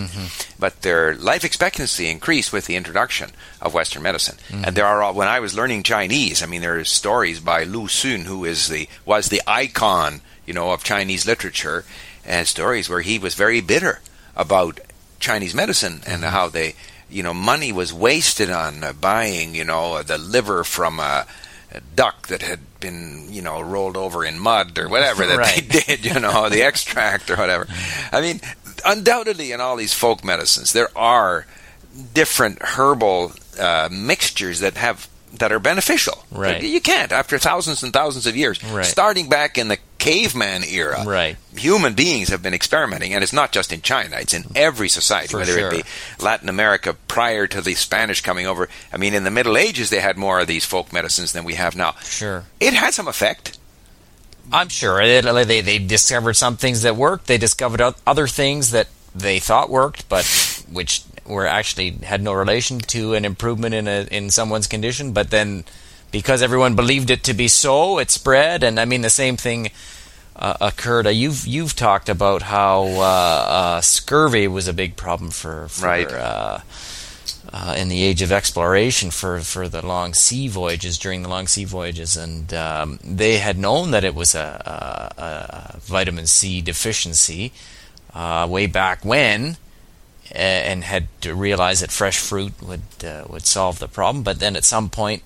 But 0.58 0.82
their 0.82 1.14
life 1.16 1.42
expectancy 1.44 2.08
increased 2.08 2.52
with 2.52 2.66
the 2.66 2.76
introduction 2.76 3.30
of 3.62 3.72
Western 3.74 4.02
medicine. 4.02 4.36
And 4.52 4.76
there 4.76 4.86
are, 4.86 5.12
when 5.12 5.26
I 5.26 5.40
was 5.40 5.54
learning 5.56 5.84
Chinese, 5.84 6.42
I 6.42 6.46
mean, 6.46 6.60
there 6.60 6.78
are 6.78 6.84
stories 6.84 7.40
by 7.40 7.64
Lu 7.64 7.86
Xun, 7.88 8.24
who 8.24 8.44
is 8.44 8.68
the 8.68 8.88
was 9.06 9.28
the 9.28 9.42
icon, 9.46 10.20
you 10.46 10.52
know, 10.52 10.72
of 10.72 10.84
Chinese 10.84 11.26
literature, 11.26 11.84
and 12.26 12.46
stories 12.46 12.88
where 12.88 13.00
he 13.02 13.18
was 13.18 13.34
very 13.34 13.60
bitter 13.60 14.00
about 14.36 14.80
Chinese 15.20 15.54
medicine 15.54 16.00
and 16.06 16.24
how 16.24 16.48
they, 16.48 16.74
you 17.08 17.22
know, 17.22 17.34
money 17.34 17.72
was 17.72 17.92
wasted 17.92 18.50
on 18.50 18.82
uh, 18.84 18.92
buying, 18.92 19.54
you 19.54 19.64
know, 19.64 20.02
the 20.02 20.18
liver 20.18 20.64
from 20.64 20.98
a, 21.00 21.26
a 21.72 21.80
duck 21.94 22.28
that 22.28 22.42
had 22.42 22.60
been, 22.80 23.26
you 23.30 23.40
know, 23.42 23.60
rolled 23.60 23.96
over 23.96 24.24
in 24.24 24.38
mud 24.38 24.78
or 24.78 24.88
whatever 24.88 25.26
that 25.26 25.38
Right. 25.38 25.68
they 25.68 25.80
did, 25.96 26.04
you 26.04 26.20
know, 26.20 26.48
the 26.48 26.62
extract 26.66 27.30
or 27.30 27.36
whatever. 27.36 27.66
I 28.12 28.20
mean, 28.20 28.40
undoubtedly 28.84 29.52
in 29.52 29.60
all 29.60 29.76
these 29.76 29.94
folk 29.94 30.22
medicines 30.24 30.72
there 30.72 30.88
are 30.98 31.46
different 32.12 32.58
herbal 32.60 33.32
uh, 33.58 33.88
mixtures 33.90 34.60
that 34.60 34.76
have 34.76 35.08
that 35.38 35.50
are 35.52 35.58
beneficial. 35.58 36.24
Right. 36.30 36.62
You 36.62 36.80
can't 36.80 37.10
after 37.12 37.38
thousands 37.38 37.82
and 37.82 37.92
thousands 37.92 38.26
of 38.26 38.36
years. 38.36 38.62
Right. 38.64 38.84
Starting 38.84 39.28
back 39.28 39.58
in 39.58 39.68
the 39.68 39.78
caveman 40.04 40.62
era, 40.64 41.02
Right. 41.06 41.36
human 41.56 41.94
beings 41.94 42.28
have 42.28 42.42
been 42.42 42.54
experimenting, 42.54 43.14
and 43.14 43.22
it's 43.24 43.32
not 43.32 43.52
just 43.52 43.72
in 43.72 43.80
China; 43.82 44.16
it's 44.20 44.34
in 44.34 44.44
every 44.54 44.88
society, 44.88 45.28
For 45.28 45.38
whether 45.38 45.52
sure. 45.58 45.68
it 45.72 45.84
be 45.84 46.24
Latin 46.24 46.48
America 46.48 46.94
prior 47.08 47.46
to 47.46 47.60
the 47.60 47.74
Spanish 47.74 48.20
coming 48.20 48.46
over. 48.46 48.68
I 48.92 48.96
mean, 48.98 49.14
in 49.14 49.24
the 49.24 49.30
Middle 49.30 49.56
Ages, 49.56 49.90
they 49.90 50.00
had 50.00 50.16
more 50.16 50.40
of 50.40 50.46
these 50.46 50.64
folk 50.64 50.92
medicines 50.92 51.32
than 51.32 51.44
we 51.44 51.54
have 51.54 51.74
now. 51.76 51.94
sure. 52.04 52.44
It 52.60 52.74
had 52.74 52.92
some 52.94 53.08
effect. 53.08 53.58
I'm 54.52 54.68
sure 54.68 54.98
they, 55.06 55.20
they 55.44 55.60
they 55.62 55.78
discovered 55.78 56.34
some 56.34 56.56
things 56.58 56.82
that 56.82 56.96
worked. 56.96 57.26
They 57.26 57.38
discovered 57.38 57.80
other 58.06 58.26
things 58.28 58.72
that 58.72 58.88
they 59.14 59.38
thought 59.38 59.70
worked, 59.70 60.06
but 60.10 60.26
which 60.70 61.02
were 61.24 61.46
actually 61.46 61.92
had 62.04 62.20
no 62.20 62.34
relation 62.34 62.78
to 62.78 63.14
an 63.14 63.24
improvement 63.24 63.74
in 63.74 63.88
a 63.88 64.06
in 64.10 64.28
someone's 64.30 64.66
condition. 64.66 65.12
But 65.12 65.30
then, 65.30 65.64
because 66.14 66.42
everyone 66.42 66.76
believed 66.76 67.10
it 67.10 67.24
to 67.24 67.34
be 67.34 67.48
so, 67.48 67.98
it 67.98 68.08
spread. 68.08 68.62
And 68.62 68.78
I 68.78 68.84
mean, 68.84 69.02
the 69.02 69.10
same 69.10 69.36
thing 69.36 69.70
uh, 70.36 70.56
occurred. 70.60 71.08
Uh, 71.08 71.10
you've 71.10 71.44
you've 71.44 71.74
talked 71.74 72.08
about 72.08 72.42
how 72.42 72.84
uh, 72.84 73.46
uh, 73.58 73.80
scurvy 73.80 74.46
was 74.46 74.68
a 74.68 74.72
big 74.72 74.94
problem 74.94 75.30
for, 75.32 75.66
for 75.66 75.86
Right. 75.86 76.12
uh, 76.12 76.58
uh, 77.52 77.74
in 77.76 77.88
the 77.88 78.02
age 78.04 78.22
of 78.22 78.30
exploration 78.30 79.10
for, 79.10 79.40
for 79.40 79.68
the 79.68 79.84
long 79.84 80.14
sea 80.14 80.46
voyages 80.46 80.98
during 80.98 81.22
the 81.24 81.28
long 81.28 81.48
sea 81.48 81.64
voyages, 81.64 82.16
and 82.16 82.54
um, 82.54 82.98
they 83.02 83.38
had 83.38 83.58
known 83.58 83.90
that 83.90 84.04
it 84.04 84.14
was 84.14 84.36
a, 84.36 85.10
a, 85.18 85.22
a 85.22 85.78
vitamin 85.80 86.26
C 86.28 86.60
deficiency 86.60 87.52
uh, 88.14 88.46
way 88.48 88.66
back 88.68 89.04
when, 89.04 89.56
and 90.30 90.84
had 90.84 91.08
to 91.22 91.34
realize 91.34 91.80
that 91.80 91.90
fresh 91.90 92.18
fruit 92.18 92.52
would 92.62 93.04
uh, 93.04 93.24
would 93.28 93.46
solve 93.46 93.78
the 93.80 93.88
problem. 93.88 94.22
But 94.22 94.38
then 94.38 94.56
at 94.56 94.64
some 94.64 94.88
point, 94.90 95.22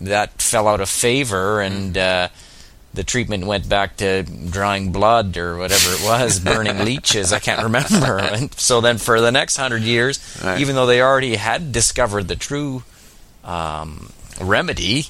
that 0.00 0.40
fell 0.42 0.66
out 0.68 0.80
of 0.80 0.88
favor, 0.88 1.60
and 1.60 1.96
uh, 1.96 2.28
the 2.94 3.04
treatment 3.04 3.46
went 3.46 3.68
back 3.68 3.96
to 3.98 4.22
drawing 4.24 4.92
blood 4.92 5.36
or 5.36 5.56
whatever 5.58 5.92
it 5.92 6.02
was, 6.04 6.40
burning 6.44 6.78
leeches. 6.84 7.32
I 7.32 7.38
can't 7.38 7.62
remember. 7.62 8.18
And 8.32 8.52
so 8.54 8.80
then 8.80 8.98
for 8.98 9.20
the 9.20 9.30
next 9.32 9.56
hundred 9.56 9.82
years, 9.82 10.18
Right. 10.42 10.60
even 10.60 10.74
though 10.76 10.86
they 10.86 11.00
already 11.02 11.36
had 11.36 11.72
discovered 11.72 12.28
the 12.28 12.36
true 12.36 12.82
um, 13.44 14.10
remedy, 14.40 15.06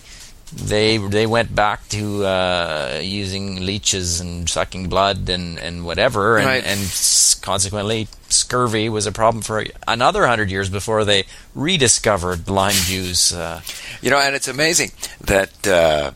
they 0.52 0.98
they 0.98 1.26
went 1.26 1.54
back 1.54 1.88
to 1.90 2.24
uh, 2.24 3.00
using 3.02 3.64
leeches 3.64 4.20
and 4.20 4.48
sucking 4.48 4.88
blood 4.88 5.28
and, 5.28 5.58
and 5.58 5.84
whatever, 5.84 6.36
and, 6.38 6.46
Right. 6.46 6.64
and 6.64 6.80
consequently 7.42 8.08
scurvy 8.28 8.88
was 8.88 9.06
a 9.06 9.12
problem 9.12 9.42
for 9.42 9.64
another 9.86 10.26
hundred 10.26 10.50
years 10.50 10.68
before 10.68 11.04
they 11.04 11.24
rediscovered 11.54 12.48
lime 12.48 12.72
juice. 12.86 13.32
Uh, 13.32 13.60
You 14.02 14.10
know, 14.10 14.18
and 14.18 14.34
it's 14.34 14.48
amazing 14.48 14.92
that 15.20 15.66
uh, 15.66 16.12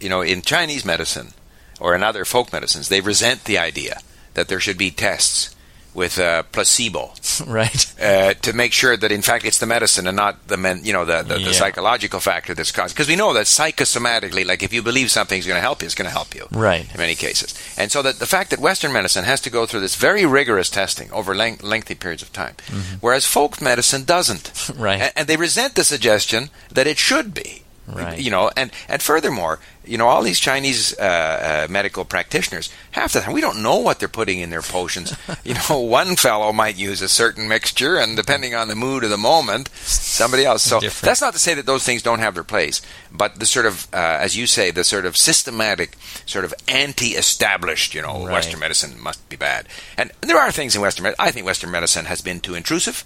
you 0.00 0.08
know 0.08 0.20
in 0.20 0.42
Chinese 0.42 0.84
medicine 0.84 1.32
or 1.80 1.94
in 1.94 2.02
other 2.02 2.24
folk 2.24 2.52
medicines, 2.52 2.88
they 2.88 3.00
resent 3.00 3.44
the 3.44 3.58
idea 3.58 4.00
that 4.34 4.48
there 4.48 4.60
should 4.60 4.78
be 4.78 4.90
tests 4.90 5.53
with 5.94 6.18
uh, 6.18 6.42
placebo 6.52 7.12
right? 7.46 7.94
uh, 8.02 8.34
to 8.34 8.52
make 8.52 8.72
sure 8.72 8.96
that 8.96 9.12
in 9.12 9.22
fact 9.22 9.44
it's 9.44 9.58
the 9.58 9.66
medicine 9.66 10.06
and 10.06 10.16
not 10.16 10.48
the 10.48 10.56
men, 10.56 10.80
you 10.84 10.92
know, 10.92 11.04
the, 11.04 11.22
the, 11.22 11.38
Yeah. 11.40 11.48
the 11.48 11.54
psychological 11.54 12.20
factor 12.20 12.52
that's 12.54 12.72
caused. 12.72 12.94
Because 12.94 13.08
we 13.08 13.16
know 13.16 13.32
that 13.34 13.46
psychosomatically, 13.46 14.44
like 14.46 14.62
if 14.62 14.72
you 14.72 14.82
believe 14.82 15.10
something's 15.10 15.46
going 15.46 15.56
to 15.56 15.60
help 15.62 15.82
you, 15.82 15.86
it's 15.86 15.94
going 15.94 16.08
to 16.08 16.12
help 16.14 16.34
you. 16.34 16.46
Right. 16.52 16.86
In 16.92 16.98
many 17.00 17.14
cases, 17.14 17.54
and 17.78 17.90
so 17.90 18.02
that 18.02 18.18
the 18.18 18.26
fact 18.26 18.50
that 18.50 18.60
Western 18.60 18.92
medicine 18.92 19.24
has 19.24 19.40
to 19.42 19.50
go 19.50 19.66
through 19.66 19.80
this 19.80 19.94
very 19.96 20.26
rigorous 20.26 20.70
testing 20.70 21.10
over 21.12 21.34
length, 21.34 21.62
lengthy 21.62 21.94
periods 21.94 22.22
of 22.22 22.32
time, 22.32 22.54
whereas 23.00 23.26
folk 23.26 23.60
medicine 23.60 24.04
doesn't. 24.04 24.44
Mm-hmm. 24.52 24.74
Right. 24.84 25.00
And, 25.00 25.12
and 25.16 25.28
they 25.28 25.36
resent 25.36 25.76
the 25.76 25.84
suggestion 25.84 26.50
that 26.70 26.86
it 26.86 26.98
should 26.98 27.32
be. 27.32 27.62
Right. 27.86 28.18
You 28.18 28.30
know, 28.30 28.50
and, 28.56 28.70
and 28.88 29.02
furthermore, 29.02 29.58
you 29.84 29.98
know, 29.98 30.08
all 30.08 30.22
these 30.22 30.40
Chinese 30.40 30.98
uh, 30.98 31.66
uh, 31.68 31.72
medical 31.72 32.06
practitioners, 32.06 32.70
half 32.92 33.12
the 33.12 33.20
time 33.20 33.34
we 33.34 33.42
don't 33.42 33.62
know 33.62 33.76
what 33.78 33.98
they're 33.98 34.08
putting 34.08 34.40
in 34.40 34.48
their 34.48 34.62
potions. 34.62 35.14
you 35.44 35.54
know, 35.54 35.80
one 35.80 36.16
fellow 36.16 36.52
might 36.52 36.76
use 36.76 37.02
a 37.02 37.08
certain 37.08 37.46
mixture, 37.46 37.98
and 37.98 38.16
depending 38.16 38.54
on 38.54 38.68
the 38.68 38.74
mood 38.74 39.04
of 39.04 39.10
the 39.10 39.18
moment, 39.18 39.68
somebody 39.74 40.44
else. 40.46 40.62
So 40.62 40.80
Different. 40.80 41.04
that's 41.04 41.20
not 41.20 41.34
to 41.34 41.38
say 41.38 41.52
that 41.54 41.66
those 41.66 41.84
things 41.84 42.02
don't 42.02 42.20
have 42.20 42.34
their 42.34 42.44
place, 42.44 42.80
but 43.12 43.38
the 43.38 43.46
sort 43.46 43.66
of, 43.66 43.86
uh, 43.92 43.96
as 43.96 44.34
you 44.36 44.46
say, 44.46 44.70
the 44.70 44.84
sort 44.84 45.04
of 45.04 45.16
systematic, 45.16 45.96
sort 46.24 46.46
of 46.46 46.54
anti-established, 46.66 47.94
you 47.94 48.00
know, 48.02 48.24
Right. 48.24 48.32
Western 48.32 48.60
medicine 48.60 48.98
must 49.00 49.28
be 49.28 49.36
bad. 49.36 49.66
And 49.98 50.10
there 50.22 50.38
are 50.38 50.50
things 50.50 50.74
in 50.74 50.80
Western 50.80 51.02
medicine. 51.02 51.24
I 51.24 51.30
think 51.30 51.44
Western 51.44 51.70
medicine 51.70 52.06
has 52.06 52.22
been 52.22 52.40
too 52.40 52.54
intrusive. 52.54 53.04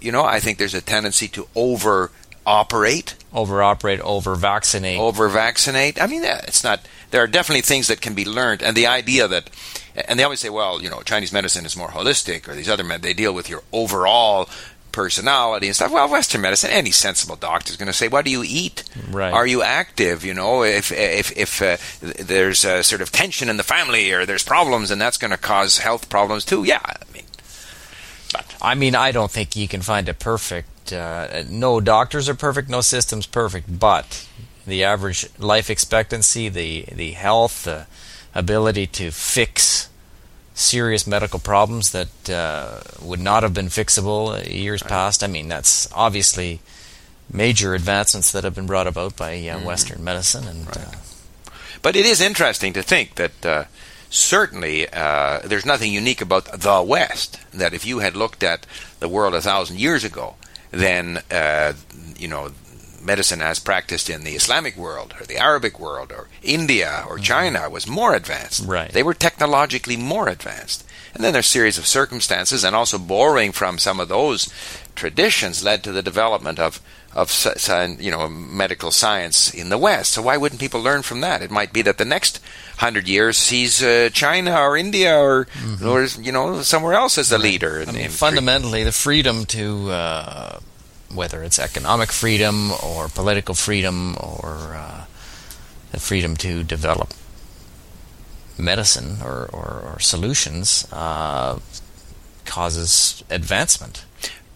You 0.00 0.12
know, 0.12 0.24
I 0.24 0.40
think 0.40 0.58
there's 0.58 0.74
a 0.74 0.80
tendency 0.82 1.26
to 1.28 1.48
over 1.56 2.10
operate 2.46 3.14
Over 3.34 3.62
operate, 3.62 4.00
over 4.00 4.34
vaccinate. 4.36 4.98
over 5.00 5.28
vaccinate. 5.28 6.00
I 6.00 6.06
mean, 6.06 6.24
eh, 6.24 6.40
it's 6.46 6.62
not. 6.64 6.80
There 7.10 7.22
are 7.22 7.26
definitely 7.26 7.62
things 7.62 7.88
that 7.88 8.00
can 8.00 8.14
be 8.14 8.24
learned, 8.24 8.62
and 8.62 8.76
the 8.76 8.86
idea 8.86 9.28
that, 9.28 9.50
and 10.08 10.18
they 10.18 10.24
always 10.24 10.40
say, 10.40 10.48
well, 10.50 10.80
you 10.82 10.88
know, 10.90 11.00
Chinese 11.02 11.32
medicine 11.32 11.64
is 11.66 11.76
more 11.76 11.88
holistic, 11.88 12.48
or 12.48 12.54
these 12.54 12.68
other 12.68 12.84
med, 12.84 13.02
they 13.02 13.14
deal 13.14 13.32
with 13.34 13.48
your 13.50 13.62
overall 13.72 14.48
personality 14.92 15.66
and 15.66 15.76
stuff. 15.76 15.92
Well, 15.92 16.08
Western 16.08 16.40
medicine, 16.40 16.70
any 16.70 16.90
sensible 16.90 17.36
doctor 17.36 17.70
is 17.70 17.76
going 17.76 17.88
to 17.88 17.92
say, 17.92 18.08
what 18.08 18.24
do 18.24 18.30
you 18.30 18.42
eat? 18.46 18.82
Right. 19.10 19.32
Are 19.32 19.46
you 19.46 19.62
active? 19.62 20.24
You 20.24 20.32
know, 20.34 20.62
if 20.64 20.90
if 20.92 21.36
if 21.36 21.60
uh, 21.62 21.76
there's 22.24 22.64
a 22.64 22.82
sort 22.82 23.02
of 23.02 23.12
tension 23.12 23.48
in 23.50 23.56
the 23.58 23.62
family 23.62 24.10
or 24.12 24.24
there's 24.24 24.42
problems, 24.44 24.90
and 24.90 25.00
that's 25.00 25.18
going 25.18 25.32
to 25.32 25.36
cause 25.36 25.78
health 25.78 26.08
problems 26.08 26.44
too. 26.44 26.64
Yeah, 26.64 26.80
I 26.82 26.94
mean, 27.12 27.24
I 28.62 28.74
mean, 28.74 28.94
I 28.94 29.12
don't 29.12 29.30
think 29.30 29.54
you 29.56 29.68
can 29.68 29.82
find 29.82 30.08
a 30.08 30.14
perfect. 30.14 30.68
Uh, 30.92 31.44
no 31.48 31.80
doctors 31.80 32.28
are 32.28 32.34
perfect, 32.34 32.68
no 32.68 32.80
system's 32.80 33.26
perfect, 33.26 33.78
but 33.78 34.26
the 34.66 34.84
average 34.84 35.28
life 35.38 35.70
expectancy, 35.70 36.48
the 36.48 36.86
the 36.92 37.12
health, 37.12 37.64
the 37.64 37.86
ability 38.34 38.86
to 38.86 39.10
fix 39.10 39.88
serious 40.54 41.06
medical 41.06 41.38
problems 41.38 41.92
that 41.92 42.30
uh, 42.30 42.80
would 43.02 43.20
not 43.20 43.42
have 43.42 43.52
been 43.52 43.66
fixable 43.66 44.50
years 44.50 44.82
past. 44.82 45.22
I 45.22 45.26
mean, 45.26 45.48
that's 45.48 45.90
obviously 45.92 46.60
major 47.30 47.74
advancements 47.74 48.32
that 48.32 48.44
have 48.44 48.54
been 48.54 48.66
brought 48.66 48.86
about 48.86 49.16
by 49.16 49.46
uh, 49.48 49.60
Western 49.60 50.02
medicine, 50.02 50.48
and 50.48 50.68
uh, 50.68 50.92
But 51.82 51.96
it 51.96 52.06
is 52.06 52.20
interesting 52.20 52.72
to 52.72 52.82
think 52.82 53.16
that 53.16 53.46
uh, 53.46 53.64
certainly 54.08 54.88
uh, 54.88 55.40
there's 55.44 55.66
nothing 55.66 55.92
unique 55.92 56.20
about 56.22 56.46
the 56.60 56.82
West. 56.82 57.38
That 57.52 57.74
if 57.74 57.84
you 57.86 57.98
had 57.98 58.16
looked 58.16 58.42
at 58.42 58.66
the 59.00 59.08
world 59.08 59.34
a 59.34 59.42
thousand 59.42 59.78
years 59.78 60.04
ago, 60.04 60.36
then 60.80 61.22
uh, 61.30 61.72
you 62.16 62.28
know 62.28 62.50
medicine 63.06 63.40
as 63.40 63.58
practiced 63.60 64.10
in 64.10 64.24
the 64.24 64.34
Islamic 64.34 64.76
world 64.76 65.14
or 65.20 65.24
the 65.26 65.36
Arabic 65.36 65.78
world 65.78 66.10
or 66.10 66.28
India 66.42 67.04
or 67.08 67.18
China 67.18 67.70
was 67.70 67.86
more 67.86 68.14
advanced. 68.14 68.66
Right. 68.66 68.90
They 68.90 69.04
were 69.04 69.14
technologically 69.14 69.96
more 69.96 70.28
advanced. 70.28 70.84
And 71.14 71.24
then 71.24 71.32
there's 71.32 71.46
a 71.46 71.48
series 71.48 71.78
of 71.78 71.86
circumstances 71.86 72.64
and 72.64 72.74
also 72.74 72.98
borrowing 72.98 73.52
from 73.52 73.78
some 73.78 74.00
of 74.00 74.08
those 74.08 74.52
traditions 74.96 75.64
led 75.64 75.82
to 75.84 75.92
the 75.92 76.02
development 76.02 76.58
of 76.58 76.80
of 77.16 77.32
you 77.98 78.10
know 78.10 78.28
medical 78.28 78.90
science 78.92 79.52
in 79.52 79.70
the 79.70 79.78
West. 79.78 80.12
So 80.12 80.22
why 80.22 80.36
wouldn't 80.36 80.60
people 80.60 80.82
learn 80.82 81.02
from 81.02 81.22
that? 81.22 81.40
It 81.42 81.50
might 81.50 81.72
be 81.72 81.80
that 81.82 81.96
the 81.96 82.04
next 82.04 82.40
hundred 82.76 83.08
years 83.08 83.38
sees 83.38 83.82
uh, 83.82 84.10
China 84.12 84.52
or 84.60 84.76
India 84.76 85.16
or 85.18 85.48
or 85.82 86.04
you 86.20 86.30
know 86.30 86.60
somewhere 86.62 86.92
else 86.92 87.16
as 87.16 87.30
the 87.30 87.38
leader. 87.38 87.82
I 87.88 87.90
mean, 87.92 88.04
in- 88.04 88.10
fundamentally, 88.10 88.84
the 88.84 88.92
freedom 88.92 89.46
to, 89.46 89.90
uh, 89.90 90.58
whether 91.14 91.42
it's 91.42 91.58
economic 91.58 92.12
freedom 92.12 92.70
or 92.84 93.08
political 93.08 93.54
freedom 93.54 94.14
or 94.20 94.76
uh, 94.76 95.04
the 95.92 95.98
freedom 96.00 96.36
to 96.36 96.62
develop 96.62 97.14
medicine 98.58 99.18
or, 99.22 99.48
or, 99.52 99.82
or 99.94 100.00
solutions, 100.00 100.86
uh, 100.92 101.58
causes 102.44 103.22
advancement. 103.30 104.04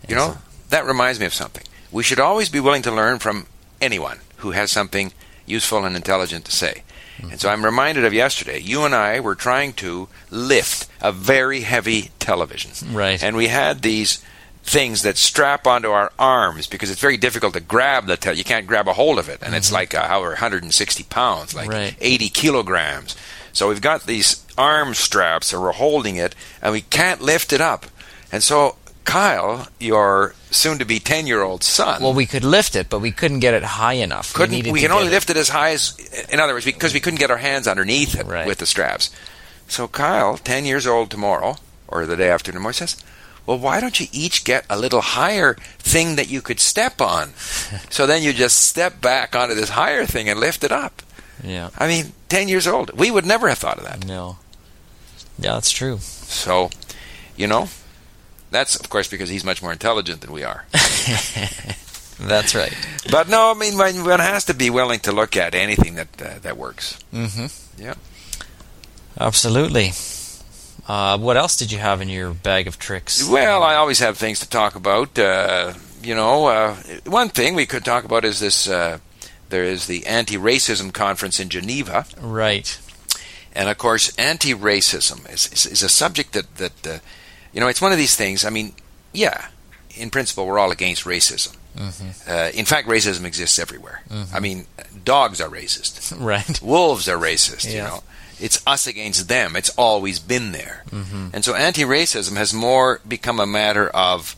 You 0.08 0.14
know, 0.16 0.38
that 0.70 0.84
reminds 0.86 1.18
me 1.20 1.26
of 1.26 1.34
something. 1.34 1.64
We 1.92 2.02
should 2.02 2.20
always 2.20 2.48
be 2.48 2.60
willing 2.60 2.82
to 2.82 2.92
learn 2.92 3.18
from 3.18 3.46
anyone 3.80 4.20
who 4.38 4.52
has 4.52 4.70
something 4.70 5.12
useful 5.46 5.84
and 5.84 5.96
intelligent 5.96 6.44
to 6.46 6.52
say. 6.52 6.82
And 7.30 7.38
so 7.38 7.50
I'm 7.50 7.64
reminded 7.66 8.06
of 8.06 8.14
yesterday. 8.14 8.60
You 8.60 8.84
and 8.84 8.94
I 8.94 9.20
were 9.20 9.34
trying 9.34 9.74
to 9.74 10.08
lift 10.30 10.88
a 11.02 11.12
very 11.12 11.60
heavy 11.60 12.10
television. 12.18 12.94
Right. 12.94 13.22
And 13.22 13.36
we 13.36 13.48
had 13.48 13.82
these 13.82 14.24
things 14.62 15.02
that 15.02 15.18
strap 15.18 15.66
onto 15.66 15.90
our 15.90 16.12
arms 16.18 16.66
because 16.66 16.90
it's 16.90 17.00
very 17.00 17.18
difficult 17.18 17.52
to 17.54 17.60
grab 17.60 18.06
the 18.06 18.16
tel- 18.16 18.36
you 18.36 18.44
can't 18.44 18.66
grab 18.66 18.86
a 18.88 18.92
hold 18.92 19.18
of 19.18 19.28
it 19.28 19.38
and 19.42 19.54
it's 19.54 19.72
like 19.72 19.94
uh, 19.94 20.06
however 20.06 20.28
160 20.30 21.02
pounds 21.04 21.54
like 21.54 21.68
Right. 21.70 21.94
80 21.98 22.28
kilograms 22.28 23.16
so 23.54 23.70
we've 23.70 23.80
got 23.80 24.04
these 24.04 24.44
arm 24.58 24.92
straps 24.92 25.48
so 25.48 25.60
we're 25.62 25.72
holding 25.72 26.16
it 26.16 26.34
and 26.60 26.72
we 26.74 26.82
can't 26.82 27.22
lift 27.22 27.54
it 27.54 27.60
up 27.62 27.86
and 28.30 28.42
so 28.42 28.76
Kyle 29.10 29.66
your 29.80 30.34
soon 30.50 30.78
to 30.78 30.84
be 30.84 30.98
10 31.00 31.26
year 31.26 31.42
old 31.42 31.62
son 31.64 32.02
Well, 32.02 32.12
we 32.14 32.26
could 32.26 32.44
lift 32.44 32.76
it, 32.76 32.88
but 32.88 33.00
we 33.00 33.10
couldn't 33.12 33.40
get 33.40 33.54
it 33.54 33.62
high 33.62 33.94
enough. 33.94 34.32
couldn't 34.34 34.54
we 34.56 34.62
to 34.62 34.78
can 34.86 34.92
only 34.92 35.08
lift 35.10 35.30
it 35.30 35.36
as 35.36 35.48
high 35.48 35.70
as 35.72 35.98
in 36.32 36.38
other 36.40 36.52
words 36.54 36.64
because 36.64 36.94
we 36.94 37.00
couldn't 37.00 37.18
get 37.20 37.30
our 37.30 37.38
hands 37.38 37.66
underneath 37.66 38.14
it 38.18 38.26
Right. 38.26 38.46
with 38.46 38.58
the 38.58 38.66
straps 38.66 39.10
so 39.68 39.86
kyle 39.88 40.36
10 40.36 40.64
years 40.64 40.86
old 40.86 41.10
tomorrow 41.10 41.56
or 41.88 42.06
the 42.06 42.16
day 42.16 42.30
after 42.30 42.52
tomorrow 42.52 42.72
says 42.72 42.96
well 43.46 43.58
why 43.58 43.80
don't 43.80 43.98
you 44.00 44.06
each 44.12 44.44
get 44.44 44.64
a 44.70 44.78
little 44.78 45.00
higher 45.00 45.54
thing 45.78 46.16
that 46.16 46.28
you 46.30 46.40
could 46.40 46.60
step 46.60 47.00
on 47.00 47.30
so 47.90 48.06
then 48.06 48.22
you 48.22 48.32
just 48.32 48.58
step 48.60 49.00
back 49.00 49.34
onto 49.34 49.54
this 49.54 49.70
higher 49.70 50.04
thing 50.06 50.28
and 50.28 50.38
lift 50.40 50.62
it 50.64 50.72
up 50.72 51.02
Yeah. 51.42 51.70
i 51.78 51.86
mean 51.88 52.12
10 52.28 52.46
years 52.48 52.66
old 52.66 52.90
we 52.98 53.10
would 53.10 53.26
never 53.26 53.48
have 53.48 53.58
thought 53.58 53.78
of 53.78 53.84
that 53.84 54.06
No. 54.06 54.38
Yeah, 55.38 55.54
that's 55.54 55.70
true. 55.70 55.98
so 55.98 56.70
you 57.36 57.46
know 57.48 57.68
that's 58.50 58.76
of 58.76 58.88
course 58.90 59.08
because 59.08 59.28
he's 59.28 59.44
much 59.44 59.62
more 59.62 59.72
intelligent 59.72 60.20
than 60.20 60.32
we 60.32 60.44
are 60.44 60.64
That's 62.20 62.54
right. 62.54 62.74
but 63.10 63.28
no 63.28 63.50
i 63.50 63.54
mean 63.54 63.76
one 63.78 64.20
has 64.20 64.44
to 64.46 64.54
be 64.54 64.68
willing 64.70 65.00
to 65.00 65.12
look 65.12 65.36
at 65.36 65.54
anything 65.54 65.94
that 65.94 66.08
uh, 66.22 66.38
that 66.42 66.56
works 66.56 66.98
hmm 67.12 67.46
Yeah. 67.78 67.94
Absolutely. 69.18 69.92
Uh, 70.88 71.18
what 71.18 71.36
else 71.36 71.56
did 71.56 71.70
you 71.72 71.78
have 71.78 72.00
in 72.00 72.08
your 72.08 72.32
bag 72.32 72.66
of 72.66 72.78
tricks? 72.78 73.28
Well, 73.28 73.62
I 73.62 73.74
always 73.74 73.98
have 73.98 74.16
things 74.16 74.40
to 74.40 74.48
talk 74.48 74.76
about. 74.76 75.18
Uh, 75.18 75.74
you 76.02 76.14
know, 76.14 76.46
uh, 76.46 76.74
one 77.06 77.28
thing 77.28 77.54
we 77.54 77.66
could 77.66 77.84
talk 77.84 78.04
about 78.04 78.24
is 78.24 78.38
this. 78.40 78.68
Uh, 78.68 78.98
there 79.50 79.64
is 79.64 79.86
the 79.86 80.06
anti-racism 80.06 80.92
conference 80.92 81.38
in 81.40 81.48
Geneva, 81.48 82.06
Right. 82.20 82.78
and 83.52 83.68
of 83.68 83.76
course, 83.78 84.12
anti-racism 84.16 85.28
is, 85.32 85.48
is, 85.52 85.66
is 85.66 85.82
a 85.82 85.88
subject 85.88 86.32
that 86.32 86.56
that 86.56 86.86
uh, 86.86 86.98
you 87.52 87.60
know 87.60 87.68
it's 87.68 87.80
one 87.82 87.92
of 87.92 87.98
these 87.98 88.16
things. 88.16 88.44
I 88.44 88.50
mean, 88.50 88.72
yeah, 89.12 89.48
in 89.96 90.10
principle, 90.10 90.46
we're 90.46 90.58
all 90.58 90.70
against 90.70 91.04
racism. 91.04 91.56
Mm-hmm. 91.76 92.30
Uh, 92.30 92.50
in 92.58 92.64
fact, 92.64 92.88
racism 92.88 93.24
exists 93.24 93.58
everywhere. 93.58 94.02
I 94.34 94.40
mean, 94.40 94.66
dogs 95.04 95.40
are 95.40 95.48
racist. 95.48 96.18
Right. 96.20 96.60
Wolves 96.62 97.08
are 97.08 97.16
racist. 97.16 97.64
You 97.70 97.76
Yeah. 97.78 97.86
know, 97.88 98.02
it's 98.40 98.60
us 98.66 98.86
against 98.88 99.28
them. 99.28 99.54
It's 99.54 99.70
always 99.78 100.18
been 100.18 100.50
there. 100.52 100.82
Mm-hmm. 100.90 101.28
And 101.32 101.44
so, 101.44 101.54
anti-racism 101.54 102.36
has 102.36 102.52
more 102.52 103.00
become 103.06 103.38
a 103.38 103.46
matter 103.46 103.88
of 103.88 104.34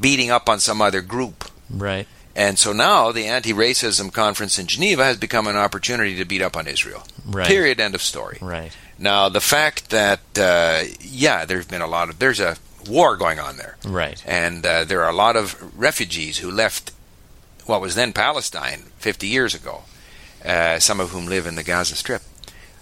beating 0.00 0.30
up 0.30 0.48
on 0.48 0.60
some 0.60 0.82
other 0.82 1.00
group. 1.00 1.44
Right. 1.70 2.06
And 2.34 2.58
so 2.58 2.72
now 2.72 3.12
the 3.12 3.26
anti-racism 3.26 4.12
conference 4.12 4.58
in 4.58 4.66
Geneva 4.66 5.04
has 5.04 5.16
become 5.18 5.46
an 5.46 5.56
opportunity 5.56 6.16
to 6.16 6.24
beat 6.24 6.40
up 6.42 6.56
on 6.56 6.66
Israel. 6.66 7.04
Right. 7.26 7.46
Period. 7.46 7.78
End 7.78 7.94
of 7.94 8.02
story. 8.02 8.38
Right. 8.40 8.72
Now 9.02 9.28
the 9.28 9.40
fact 9.40 9.90
that 9.90 10.20
uh, 10.38 10.84
yeah, 11.00 11.44
there's 11.44 11.66
been 11.66 11.82
a 11.82 11.86
lot 11.96 12.08
of 12.08 12.18
there's 12.18 12.40
a 12.40 12.56
war 12.88 13.16
going 13.16 13.38
on 13.40 13.56
there, 13.56 13.76
Right. 13.84 14.22
and 14.26 14.64
uh, 14.64 14.84
there 14.84 15.02
are 15.02 15.10
a 15.10 15.16
lot 15.16 15.36
of 15.36 15.56
refugees 15.78 16.38
who 16.38 16.50
left 16.50 16.92
what 17.66 17.80
was 17.80 17.94
then 17.94 18.12
Palestine 18.12 18.84
50 18.98 19.26
years 19.26 19.54
ago. 19.54 19.82
Uh, 20.44 20.78
some 20.80 20.98
of 20.98 21.10
whom 21.10 21.26
live 21.26 21.46
in 21.46 21.54
the 21.54 21.62
Gaza 21.62 21.94
Strip. 21.94 22.22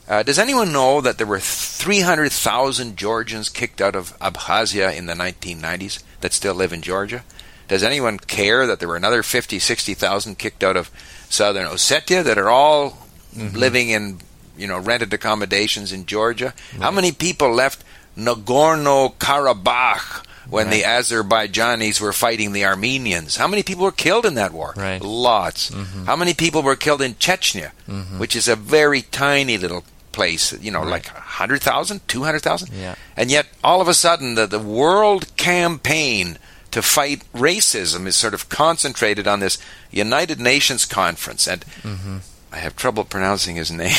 Uh, 0.08 0.22
does 0.22 0.38
anyone 0.38 0.72
know 0.72 1.00
that 1.02 1.18
there 1.18 1.26
were 1.26 1.38
300,000 1.40 2.96
Georgians 2.96 3.48
kicked 3.50 3.80
out 3.80 3.94
of 3.94 4.18
Abkhazia 4.18 4.96
in 4.96 5.06
the 5.06 5.12
1990s 5.14 6.02
that 6.22 6.32
still 6.32 6.54
live 6.54 6.72
in 6.72 6.80
Georgia? 6.82 7.22
Does 7.68 7.82
anyone 7.82 8.18
care 8.18 8.66
that 8.66 8.78
there 8.80 8.88
were 8.88 8.96
another 8.96 9.22
50, 9.22 9.58
60,000 9.58 10.38
kicked 10.38 10.64
out 10.64 10.76
of 10.76 10.90
southern 11.28 11.66
Ossetia 11.66 12.24
that 12.24 12.38
are 12.38 12.48
all 12.48 12.98
living 13.36 13.90
in, 13.90 14.20
you 14.56 14.66
know, 14.66 14.78
rented 14.78 15.12
accommodations 15.12 15.92
in 15.92 16.06
Georgia? 16.06 16.54
How 16.78 16.90
many 16.90 17.12
people 17.12 17.52
left 17.52 17.84
Nagorno 18.16 19.14
Karabakh 19.14 20.26
when 20.48 20.70
the 20.70 20.82
Azerbaijanis 20.82 22.00
were 22.00 22.12
fighting 22.12 22.52
the 22.52 22.64
Armenians? 22.64 23.36
How 23.36 23.48
many 23.48 23.62
people 23.62 23.84
were 23.84 23.92
killed 23.92 24.26
in 24.26 24.34
that 24.34 24.52
war? 24.52 24.74
Right. 24.76 25.00
Lots. 25.00 25.70
Mm-hmm. 25.70 26.04
How 26.04 26.16
many 26.16 26.34
people 26.34 26.62
were 26.62 26.76
killed 26.76 27.02
in 27.02 27.14
Chechnya, 27.14 27.72
mm-hmm. 27.88 28.18
which 28.18 28.34
is 28.36 28.48
a 28.48 28.56
very 28.56 29.02
tiny 29.02 29.58
little 29.58 29.84
place, 30.12 30.52
you 30.60 30.70
know, 30.70 30.82
like 30.82 31.06
100,000, 31.06 32.06
200,000? 32.08 32.70
Yeah. 32.72 32.94
And 33.16 33.30
yet, 33.30 33.46
all 33.62 33.80
of 33.80 33.88
a 33.88 33.94
sudden, 33.94 34.34
the, 34.34 34.46
the 34.46 34.58
world 34.58 35.36
campaign 35.36 36.38
to 36.70 36.82
fight 36.82 37.22
racism 37.32 38.06
is 38.06 38.16
sort 38.16 38.34
of 38.34 38.48
concentrated 38.48 39.26
on 39.26 39.40
this 39.40 39.58
United 39.90 40.40
Nations 40.40 40.84
conference. 40.84 41.48
And 41.48 41.60
mm-hmm. 41.82 42.18
I 42.52 42.58
have 42.58 42.74
trouble 42.76 43.04
pronouncing 43.04 43.56
his 43.56 43.70
name. 43.84 43.90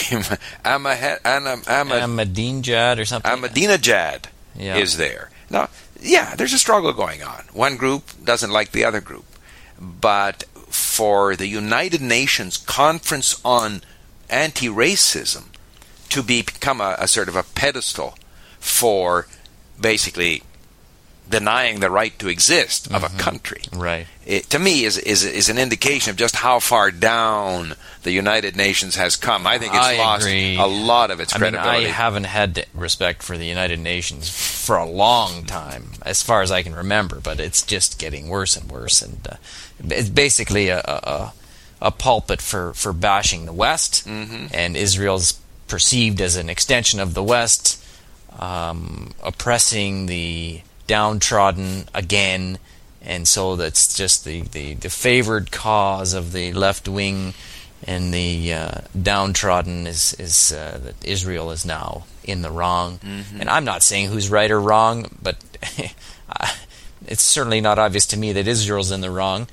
Amahe- 0.65 1.19
Anam- 1.25 1.61
Ahmadinejad 1.63 2.99
or 2.99 3.05
something. 3.05 3.31
Ahmadinejad 3.31 4.25
Yeah. 4.55 4.75
is 4.77 4.97
there. 4.97 5.29
Now, 5.49 5.69
yeah, 6.01 6.35
there's 6.35 6.53
a 6.53 6.59
struggle 6.59 6.93
going 6.93 7.23
on. 7.23 7.45
One 7.53 7.77
group 7.77 8.03
doesn't 8.23 8.51
like 8.51 8.71
the 8.71 8.85
other 8.85 9.01
group. 9.01 9.25
But 9.79 10.43
for 10.69 11.35
the 11.35 11.47
United 11.47 12.01
Nations 12.01 12.57
Conference 12.57 13.39
on 13.43 13.81
Anti 14.29 14.67
Racism 14.67 15.45
to 16.09 16.21
be, 16.23 16.41
become 16.41 16.81
a, 16.81 16.95
a 16.99 17.07
sort 17.07 17.27
of 17.29 17.35
a 17.35 17.43
pedestal 17.43 18.15
for 18.59 19.27
basically 19.79 20.43
denying 21.31 21.79
the 21.79 21.89
right 21.89 22.17
to 22.19 22.27
exist 22.29 22.91
of 22.93 23.03
a 23.03 23.09
country 23.17 23.61
Right. 23.73 24.05
it, 24.25 24.43
to 24.51 24.59
me 24.59 24.83
is, 24.83 24.97
is 24.99 25.23
is 25.25 25.49
an 25.49 25.57
indication 25.57 26.11
of 26.11 26.17
just 26.17 26.35
how 26.35 26.59
far 26.59 26.91
down 26.91 27.73
the 28.03 28.11
United 28.11 28.55
Nations 28.55 28.95
has 28.95 29.15
come. 29.15 29.47
I 29.47 29.57
think 29.59 29.73
it's 29.73 29.83
I 29.85 29.97
lost 29.97 30.25
agree. 30.25 30.57
a 30.57 30.65
lot 30.65 31.09
of 31.11 31.19
its 31.19 31.33
I 31.35 31.37
mean, 31.39 31.51
credibility. 31.53 31.85
I 31.87 31.89
haven't 31.89 32.25
had 32.25 32.65
respect 32.73 33.23
for 33.23 33.37
the 33.37 33.45
United 33.45 33.79
Nations 33.79 34.29
for 34.29 34.75
a 34.77 34.85
long 34.89 35.45
time, 35.45 35.91
as 36.03 36.21
far 36.23 36.41
as 36.41 36.51
I 36.51 36.61
can 36.63 36.75
remember. 36.75 37.19
But 37.19 37.39
it's 37.39 37.61
just 37.63 37.97
getting 37.99 38.27
worse 38.29 38.55
and 38.57 38.69
worse, 38.71 39.01
and 39.01 39.19
uh, 39.27 39.35
it's 39.89 40.09
basically 40.09 40.69
a, 40.69 40.79
a, 40.79 40.99
a- 41.17 41.33
a 41.83 41.89
pulpit 41.91 42.41
for, 42.41 42.73
for 42.75 42.93
bashing 42.93 43.45
the 43.47 43.53
West, 43.53 44.07
Mm-hmm. 44.07 44.47
and 44.53 44.77
Israel's 44.77 45.33
perceived 45.67 46.21
as 46.21 46.35
an 46.35 46.47
extension 46.47 46.99
of 46.99 47.15
the 47.15 47.23
West, 47.23 47.83
um, 48.39 49.11
oppressing 49.23 50.05
the 50.05 50.61
downtrodden 50.91 51.85
again, 51.93 52.59
and 53.01 53.25
so 53.25 53.55
that's 53.55 53.95
just 53.95 54.25
the, 54.25 54.41
the, 54.41 54.73
the 54.73 54.89
favored 54.89 55.49
cause 55.49 56.13
of 56.13 56.33
the 56.33 56.51
left 56.51 56.89
wing 56.89 57.33
and 57.87 58.13
the 58.13 58.53
uh, 58.53 58.81
downtrodden 59.01 59.87
is 59.87 60.13
is 60.19 60.51
uh, 60.51 60.79
that 60.83 60.95
Israel 61.05 61.49
is 61.51 61.65
now 61.65 62.03
in 62.25 62.41
the 62.41 62.51
wrong. 62.51 62.99
And 63.39 63.49
I'm 63.49 63.63
not 63.63 63.83
saying 63.83 64.09
who's 64.09 64.29
right 64.29 64.51
or 64.51 64.59
wrong, 64.59 65.17
but 65.21 65.37
it's 67.07 67.23
certainly 67.23 67.61
not 67.61 67.79
obvious 67.79 68.05
to 68.07 68.17
me 68.17 68.33
that 68.33 68.47
Israel's 68.47 68.91
in 68.91 68.99
the 68.99 69.09
wrong. 69.09 69.47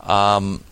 Um, 0.00 0.62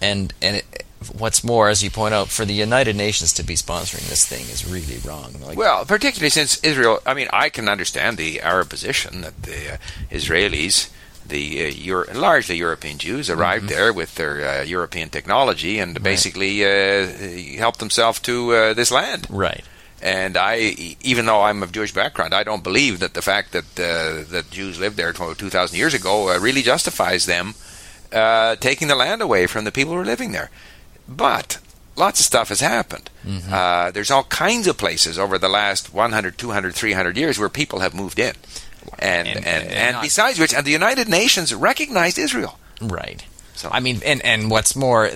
and 0.00 0.32
and 0.40 0.56
it, 0.56 0.85
what's 1.14 1.42
more, 1.44 1.68
as 1.68 1.82
you 1.82 1.90
point 1.90 2.14
out, 2.14 2.28
for 2.28 2.44
the 2.44 2.54
United 2.54 2.96
Nations 2.96 3.32
to 3.34 3.42
be 3.42 3.54
sponsoring 3.54 4.08
this 4.08 4.26
thing 4.26 4.42
is 4.42 4.66
really 4.66 4.98
wrong. 5.06 5.34
Like, 5.40 5.56
well, 5.58 5.84
particularly 5.84 6.30
since 6.30 6.58
Israel, 6.62 7.00
I 7.06 7.14
mean, 7.14 7.28
I 7.32 7.48
can 7.48 7.68
understand 7.68 8.16
the 8.16 8.40
Arab 8.40 8.68
position 8.70 9.20
that 9.22 9.42
the 9.42 9.74
uh, 9.74 9.76
Israelis, 10.10 10.90
the 11.26 11.66
uh, 11.66 11.68
Euro- 11.68 12.14
largely 12.14 12.56
European 12.56 12.98
Jews, 12.98 13.28
arrived 13.30 13.68
there 13.68 13.92
with 13.92 14.14
their 14.14 14.60
uh, 14.60 14.62
European 14.62 15.08
technology 15.10 15.78
and 15.78 16.02
basically 16.02 16.64
uh, 16.64 17.06
helped 17.58 17.78
themselves 17.80 18.20
to 18.20 18.52
uh, 18.52 18.74
this 18.74 18.90
land. 18.90 19.26
right. 19.30 19.64
And 20.02 20.36
I, 20.36 20.96
even 21.00 21.24
though 21.24 21.42
I'm 21.42 21.62
of 21.62 21.72
Jewish 21.72 21.94
background, 21.94 22.34
I 22.34 22.44
don't 22.44 22.62
believe 22.62 23.00
that 23.00 23.14
the 23.14 23.22
fact 23.22 23.52
that 23.52 23.64
uh, 23.80 24.30
that 24.30 24.50
Jews 24.50 24.78
lived 24.78 24.98
there 24.98 25.12
2,000 25.12 25.76
years 25.76 25.94
ago 25.94 26.28
uh, 26.28 26.38
really 26.38 26.60
justifies 26.62 27.24
them 27.24 27.54
uh, 28.12 28.56
taking 28.56 28.88
the 28.88 28.94
land 28.94 29.22
away 29.22 29.46
from 29.46 29.64
the 29.64 29.72
people 29.72 29.94
who 29.94 30.00
are 30.00 30.04
living 30.04 30.32
there. 30.32 30.50
But 31.08 31.58
lots 31.96 32.20
of 32.20 32.26
stuff 32.26 32.48
has 32.48 32.60
happened. 32.60 33.10
Uh, 33.50 33.90
there's 33.90 34.10
all 34.10 34.24
kinds 34.24 34.66
of 34.66 34.76
places 34.78 35.18
over 35.18 35.38
the 35.38 35.48
last 35.48 35.92
100, 35.92 36.38
200, 36.38 36.74
300 36.74 37.16
years 37.16 37.38
where 37.38 37.48
people 37.48 37.80
have 37.80 37.94
moved 37.94 38.18
in. 38.18 38.34
And, 38.98 39.26
and, 39.28 39.46
And- 39.46 39.68
and, 39.72 39.96
besides 40.00 40.38
which, 40.38 40.54
and 40.54 40.64
the 40.66 40.70
United 40.70 41.08
Nations 41.08 41.52
recognized 41.54 42.18
Israel. 42.18 42.58
Right. 42.80 43.24
So- 43.54 43.68
I 43.72 43.80
mean, 43.80 44.00
and 44.04 44.22
and 44.24 44.50
what's 44.50 44.76
more, 44.76 45.10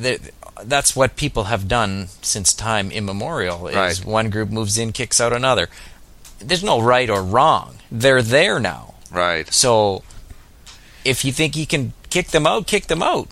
that's 0.64 0.96
what 0.96 1.14
people 1.16 1.44
have 1.44 1.68
done 1.68 2.08
since 2.22 2.52
time 2.52 2.90
immemorial. 2.90 3.68
Is 3.68 3.76
Right. 3.76 4.04
one 4.04 4.30
group 4.30 4.50
moves 4.50 4.76
in, 4.78 4.92
kicks 4.92 5.20
out 5.20 5.32
another. 5.32 5.68
There's 6.38 6.64
no 6.64 6.80
right 6.80 7.08
or 7.10 7.22
wrong. 7.22 7.76
They're 7.92 8.22
there 8.22 8.58
now. 8.58 8.94
Right. 9.10 9.52
So, 9.52 10.02
if 11.04 11.24
you 11.24 11.32
think 11.32 11.54
you 11.56 11.66
can 11.66 11.92
kick 12.10 12.28
them 12.28 12.46
out, 12.46 12.66
kick 12.66 12.86
them 12.86 13.02
out. 13.02 13.28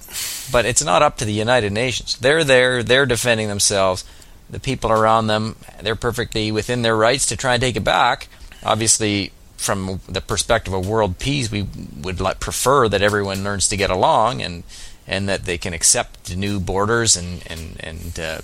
But 0.50 0.64
it's 0.64 0.82
not 0.82 1.02
up 1.02 1.16
to 1.18 1.24
the 1.24 1.32
United 1.32 1.72
Nations. 1.72 2.16
They're 2.16 2.44
there. 2.44 2.82
They're 2.82 3.06
defending 3.06 3.48
themselves. 3.48 4.04
The 4.48 4.60
people 4.60 4.90
around 4.90 5.26
them, 5.26 5.56
they're 5.82 5.94
perfectly 5.94 6.50
within 6.50 6.82
their 6.82 6.96
rights 6.96 7.26
to 7.26 7.36
try 7.36 7.54
and 7.54 7.60
take 7.60 7.76
it 7.76 7.84
back. 7.84 8.28
Obviously, 8.64 9.32
from 9.58 10.00
the 10.08 10.22
perspective 10.22 10.72
of 10.72 10.88
world 10.88 11.18
peace, 11.18 11.50
we 11.50 11.66
would 12.00 12.18
prefer 12.40 12.88
that 12.88 13.02
everyone 13.02 13.44
learns 13.44 13.68
to 13.68 13.76
get 13.76 13.90
along 13.90 14.40
and 14.40 14.62
and 15.06 15.28
that 15.28 15.44
they 15.44 15.58
can 15.58 15.72
accept 15.72 16.36
new 16.36 16.60
borders 16.60 17.16
and 17.16 17.42
and 17.46 17.76
and 17.80 18.20
uh, 18.20 18.40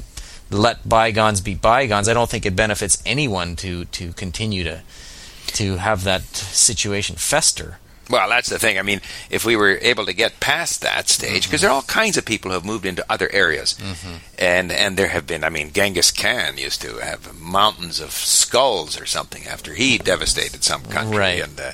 let 0.50 0.86
bygones 0.88 1.40
be 1.40 1.54
bygones. 1.54 2.08
I 2.08 2.14
don't 2.14 2.28
think 2.28 2.44
it 2.44 2.56
benefits 2.56 3.02
anyone 3.06 3.56
to 3.56 3.86
to 3.86 4.12
continue 4.12 4.64
to 4.64 4.82
to 5.46 5.76
have 5.76 6.04
that 6.04 6.22
situation 6.24 7.16
fester. 7.16 7.78
Well, 8.10 8.28
that's 8.28 8.50
the 8.50 8.58
thing. 8.58 8.78
I 8.78 8.82
mean, 8.82 9.00
if 9.30 9.44
we 9.44 9.56
were 9.56 9.78
able 9.80 10.04
to 10.06 10.12
get 10.12 10.38
past 10.40 10.82
that 10.82 11.08
stage, 11.08 11.44
because 11.44 11.60
there 11.62 11.70
are 11.70 11.74
all 11.74 11.82
kinds 11.82 12.16
of 12.16 12.24
people 12.24 12.50
who 12.50 12.54
have 12.54 12.64
moved 12.64 12.84
into 12.84 13.04
other 13.10 13.30
areas, 13.32 13.74
mm-hmm. 13.74 14.16
and 14.38 14.70
and 14.70 14.96
there 14.96 15.08
have 15.08 15.26
been. 15.26 15.42
I 15.44 15.48
mean, 15.48 15.72
Genghis 15.72 16.10
Khan 16.10 16.58
used 16.58 16.82
to 16.82 16.98
have 16.98 17.38
mountains 17.40 18.00
of 18.00 18.10
skulls 18.12 19.00
or 19.00 19.06
something 19.06 19.46
after 19.46 19.72
he 19.74 19.94
mm-hmm. 19.96 20.04
devastated 20.04 20.62
some 20.64 20.82
country, 20.82 21.16
Right. 21.16 21.42
and 21.42 21.58
uh, 21.58 21.72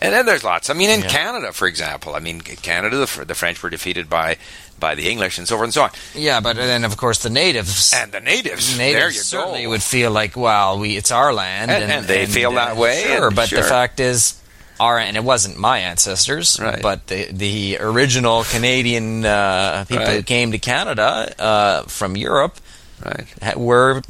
and 0.00 0.12
then 0.12 0.26
there's 0.26 0.44
lots. 0.44 0.68
I 0.70 0.74
mean, 0.74 0.90
in 0.90 1.00
Yeah. 1.02 1.08
Canada, 1.08 1.52
for 1.52 1.66
example, 1.68 2.14
I 2.14 2.20
mean, 2.20 2.40
Canada, 2.40 2.96
the, 2.96 3.24
the 3.24 3.34
French 3.34 3.62
were 3.62 3.70
defeated 3.70 4.08
by 4.10 4.36
by 4.80 4.94
the 4.94 5.08
English, 5.10 5.38
and 5.38 5.48
so 5.48 5.56
forth 5.56 5.66
and 5.66 5.74
so 5.74 5.82
on, 5.82 5.90
Yeah, 6.14 6.38
but 6.40 6.54
then 6.54 6.84
of 6.84 6.96
course 6.96 7.18
the 7.18 7.30
natives. 7.30 7.92
and 7.92 8.12
the 8.12 8.20
natives. 8.20 8.78
natives 8.78 9.00
there 9.00 9.06
you 9.10 9.18
certainly 9.20 9.62
go. 9.64 9.70
would 9.70 9.82
feel 9.82 10.12
like, 10.12 10.36
well, 10.36 10.78
we 10.78 10.96
it's 10.96 11.10
our 11.10 11.32
land, 11.34 11.70
And- 11.72 11.90
and 11.90 12.06
they 12.06 12.26
feel 12.26 12.52
that 12.52 12.76
uh, 12.76 12.80
way, 12.80 13.02
Sure, 13.02 13.26
and 13.26 13.34
but 13.36 13.48
sure. 13.48 13.60
the 13.60 13.68
fact 13.68 13.98
is, 13.98 14.34
our 14.80 14.98
and 14.98 15.16
it 15.16 15.24
wasn't 15.24 15.56
my 15.58 15.78
ancestors, 15.80 16.58
Right. 16.60 16.80
but 16.82 17.06
the 17.06 17.28
the 17.32 17.78
original 17.80 18.44
Canadian 18.44 19.24
uh, 19.24 19.84
people 19.88 20.06
who 20.06 20.22
came 20.22 20.52
to 20.52 20.58
Canada 20.58 21.34
uh, 21.38 21.82
from 21.84 22.16
Europe 22.16 22.56
right. 23.04 23.56
were 23.56 24.02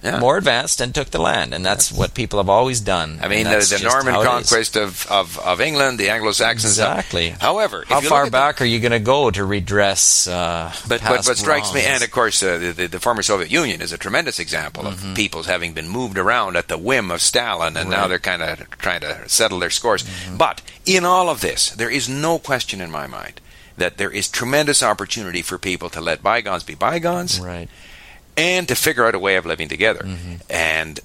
Yeah. 0.00 0.20
more 0.20 0.36
advanced 0.38 0.80
and 0.80 0.94
took 0.94 1.10
the 1.10 1.18
land, 1.20 1.52
and 1.52 1.66
that's 1.66 1.90
what 1.90 2.14
people 2.14 2.38
have 2.38 2.48
always 2.48 2.80
done. 2.80 3.18
I 3.20 3.26
mean, 3.26 3.44
the, 3.46 3.58
the 3.58 3.80
Norman 3.82 4.14
how 4.14 4.20
it 4.20 4.22
is. 4.22 4.28
conquest 4.50 4.76
of, 4.76 5.06
of, 5.10 5.38
of 5.40 5.60
England, 5.60 5.98
the 5.98 6.10
Anglo-Saxons. 6.10 6.72
Exactly. 6.78 7.30
However, 7.30 7.84
How 7.88 8.00
far 8.00 8.22
at 8.22 8.24
the- 8.26 8.30
back 8.30 8.60
are 8.60 8.64
you 8.64 8.78
going 8.78 8.92
to 8.92 9.00
go 9.00 9.28
to 9.28 9.44
redress? 9.44 10.28
Uh, 10.28 10.72
But, 10.86 11.00
but 11.02 11.26
what 11.26 11.36
strikes 11.36 11.74
me, 11.74 11.80
and 11.82 12.04
of 12.04 12.12
course, 12.12 12.40
uh, 12.44 12.58
the, 12.58 12.72
the, 12.72 12.86
the 12.86 13.00
former 13.00 13.22
Soviet 13.22 13.50
Union 13.50 13.82
is 13.82 13.92
a 13.92 13.98
tremendous 13.98 14.38
example 14.38 14.84
Mm-hmm. 14.84 15.10
of 15.10 15.16
peoples 15.16 15.46
having 15.46 15.72
been 15.72 15.88
moved 15.88 16.16
around 16.16 16.56
at 16.56 16.68
the 16.68 16.78
whim 16.78 17.10
of 17.10 17.20
Stalin, 17.20 17.76
and 17.76 17.90
now 17.90 18.06
they're 18.06 18.20
kind 18.20 18.40
of 18.42 18.70
trying 18.78 19.00
to 19.00 19.28
settle 19.28 19.58
their 19.58 19.70
scores. 19.70 20.04
Mm-hmm. 20.04 20.36
But 20.36 20.62
in 20.86 21.04
all 21.04 21.28
of 21.28 21.40
this, 21.40 21.70
there 21.70 21.90
is 21.90 22.08
no 22.08 22.38
question 22.38 22.80
in 22.80 22.90
my 22.92 23.08
mind 23.08 23.40
that 23.76 23.96
there 23.96 24.10
is 24.10 24.28
tremendous 24.28 24.80
opportunity 24.82 25.42
for 25.42 25.58
people 25.58 25.88
to 25.90 26.00
let 26.00 26.22
bygones 26.22 26.62
be 26.64 26.74
bygones 26.76 27.40
right. 27.40 27.68
And 28.38 28.68
to 28.68 28.74
figure 28.74 29.06
out 29.06 29.14
a 29.14 29.18
way 29.18 29.36
of 29.36 29.44
living 29.44 29.68
together. 29.68 30.00
Mm-hmm. 30.00 30.34
And, 30.48 31.00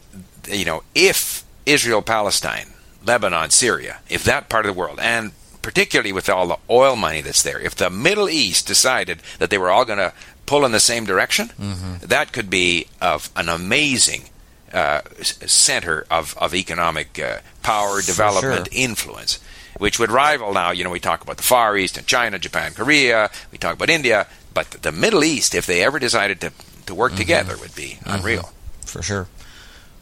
you 0.48 0.66
know, 0.66 0.84
if 0.94 1.44
Israel, 1.66 2.02
Palestine, 2.02 2.68
Lebanon, 3.06 3.50
Syria, 3.50 4.00
if 4.08 4.24
that 4.24 4.48
part 4.48 4.66
of 4.66 4.74
the 4.74 4.80
world, 4.80 5.00
and 5.02 5.32
particularly 5.62 6.14
with 6.14 6.30
all 6.30 6.48
the 6.48 6.58
oil 6.70 6.96
money 6.96 7.22
that's 7.22 7.42
there, 7.42 7.60
if 7.60 7.76
the 7.76 7.90
Middle 7.90 8.30
East 8.30 8.68
decided 8.68 9.22
that 9.40 9.50
they 9.50 9.58
were 9.58 9.72
all 9.72 9.86
going 9.86 10.00
to 10.00 10.14
pull 10.46 10.66
in 10.66 10.72
the 10.72 10.80
same 10.80 11.06
direction, 11.06 11.48
Mm-hmm. 11.60 12.06
that 12.08 12.32
could 12.34 12.50
be 12.50 12.88
of 13.02 13.30
an 13.36 13.50
amazing 13.50 14.30
uh, 14.74 15.02
center 15.22 16.06
of, 16.10 16.36
of 16.38 16.54
economic 16.54 17.20
uh, 17.20 17.40
power, 17.62 18.02
development, 18.02 18.68
sure. 18.72 18.84
influence. 18.84 19.40
Which 19.78 19.98
would 20.00 20.12
rival 20.12 20.54
now, 20.54 20.72
you 20.72 20.84
know, 20.84 20.92
we 20.92 21.00
talk 21.00 21.24
about 21.24 21.38
the 21.38 21.44
Far 21.44 21.76
East 21.78 21.98
and 21.98 22.06
China, 22.06 22.38
Japan, 22.38 22.74
Korea, 22.74 23.32
we 23.52 23.58
talk 23.58 23.74
about 23.74 23.90
India, 23.90 24.28
but 24.54 24.70
the 24.70 24.92
Middle 24.92 25.24
East, 25.24 25.56
if 25.56 25.66
they 25.66 25.84
ever 25.84 25.98
decided 25.98 26.40
to, 26.42 26.52
to 26.88 26.96
work 26.96 27.16
together, 27.16 27.56
would 27.58 27.76
be 27.76 28.00
unreal. 28.06 28.52
for 28.86 29.02
sure. 29.02 29.28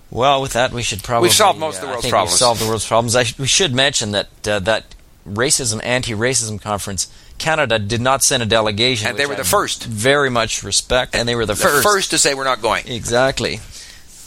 Well, 0.10 0.42
with 0.42 0.54
that, 0.54 0.72
we 0.74 0.84
should 0.84 1.04
probably 1.04 1.28
We've 1.28 1.34
solved 1.34 1.58
most 1.60 1.78
of 1.78 1.82
the 1.84 1.88
uh, 1.88 1.92
world's 1.92 2.10
problems. 2.10 2.32
We've 2.34 2.38
solved 2.40 2.62
the 2.62 2.68
world's 2.68 2.86
problems. 2.88 3.16
I 3.16 3.24
sh- 3.24 3.40
we 3.40 3.48
should 3.48 3.74
mention 3.74 4.12
that 4.12 4.48
uh, 4.48 4.60
that 4.60 4.94
racism, 5.26 5.80
anti-racism 5.84 6.62
conference, 6.62 7.08
Canada 7.38 7.80
did 7.80 8.02
not 8.02 8.22
send 8.24 8.44
a 8.44 8.46
delegation, 8.46 9.08
And 9.08 9.18
they 9.18 9.26
were 9.26 9.36
the 9.36 9.42
I 9.42 9.46
first. 9.46 9.86
Very 9.86 10.30
much 10.30 10.64
respect, 10.64 11.16
and 11.16 11.28
they 11.30 11.36
were 11.36 11.46
the, 11.46 11.54
the 11.54 11.82
first. 11.82 12.10
to 12.12 12.18
say 12.18 12.34
we're 12.34 12.44
not 12.44 12.62
going. 12.62 12.88
Exactly. 12.88 13.62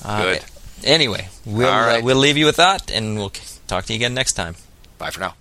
Uh, 0.02 0.22
Good. 0.22 0.44
Anyway, 0.84 1.28
we'll 1.44 1.68
All 1.68 1.80
right. 1.80 2.02
uh, 2.02 2.04
we'll 2.04 2.16
leave 2.16 2.36
you 2.36 2.46
with 2.46 2.56
that, 2.56 2.90
and 2.90 3.16
we'll 3.16 3.32
talk 3.66 3.84
to 3.86 3.92
you 3.92 3.98
again 3.98 4.14
next 4.14 4.32
time. 4.34 4.56
Bye 4.98 5.10
for 5.10 5.20
now. 5.20 5.34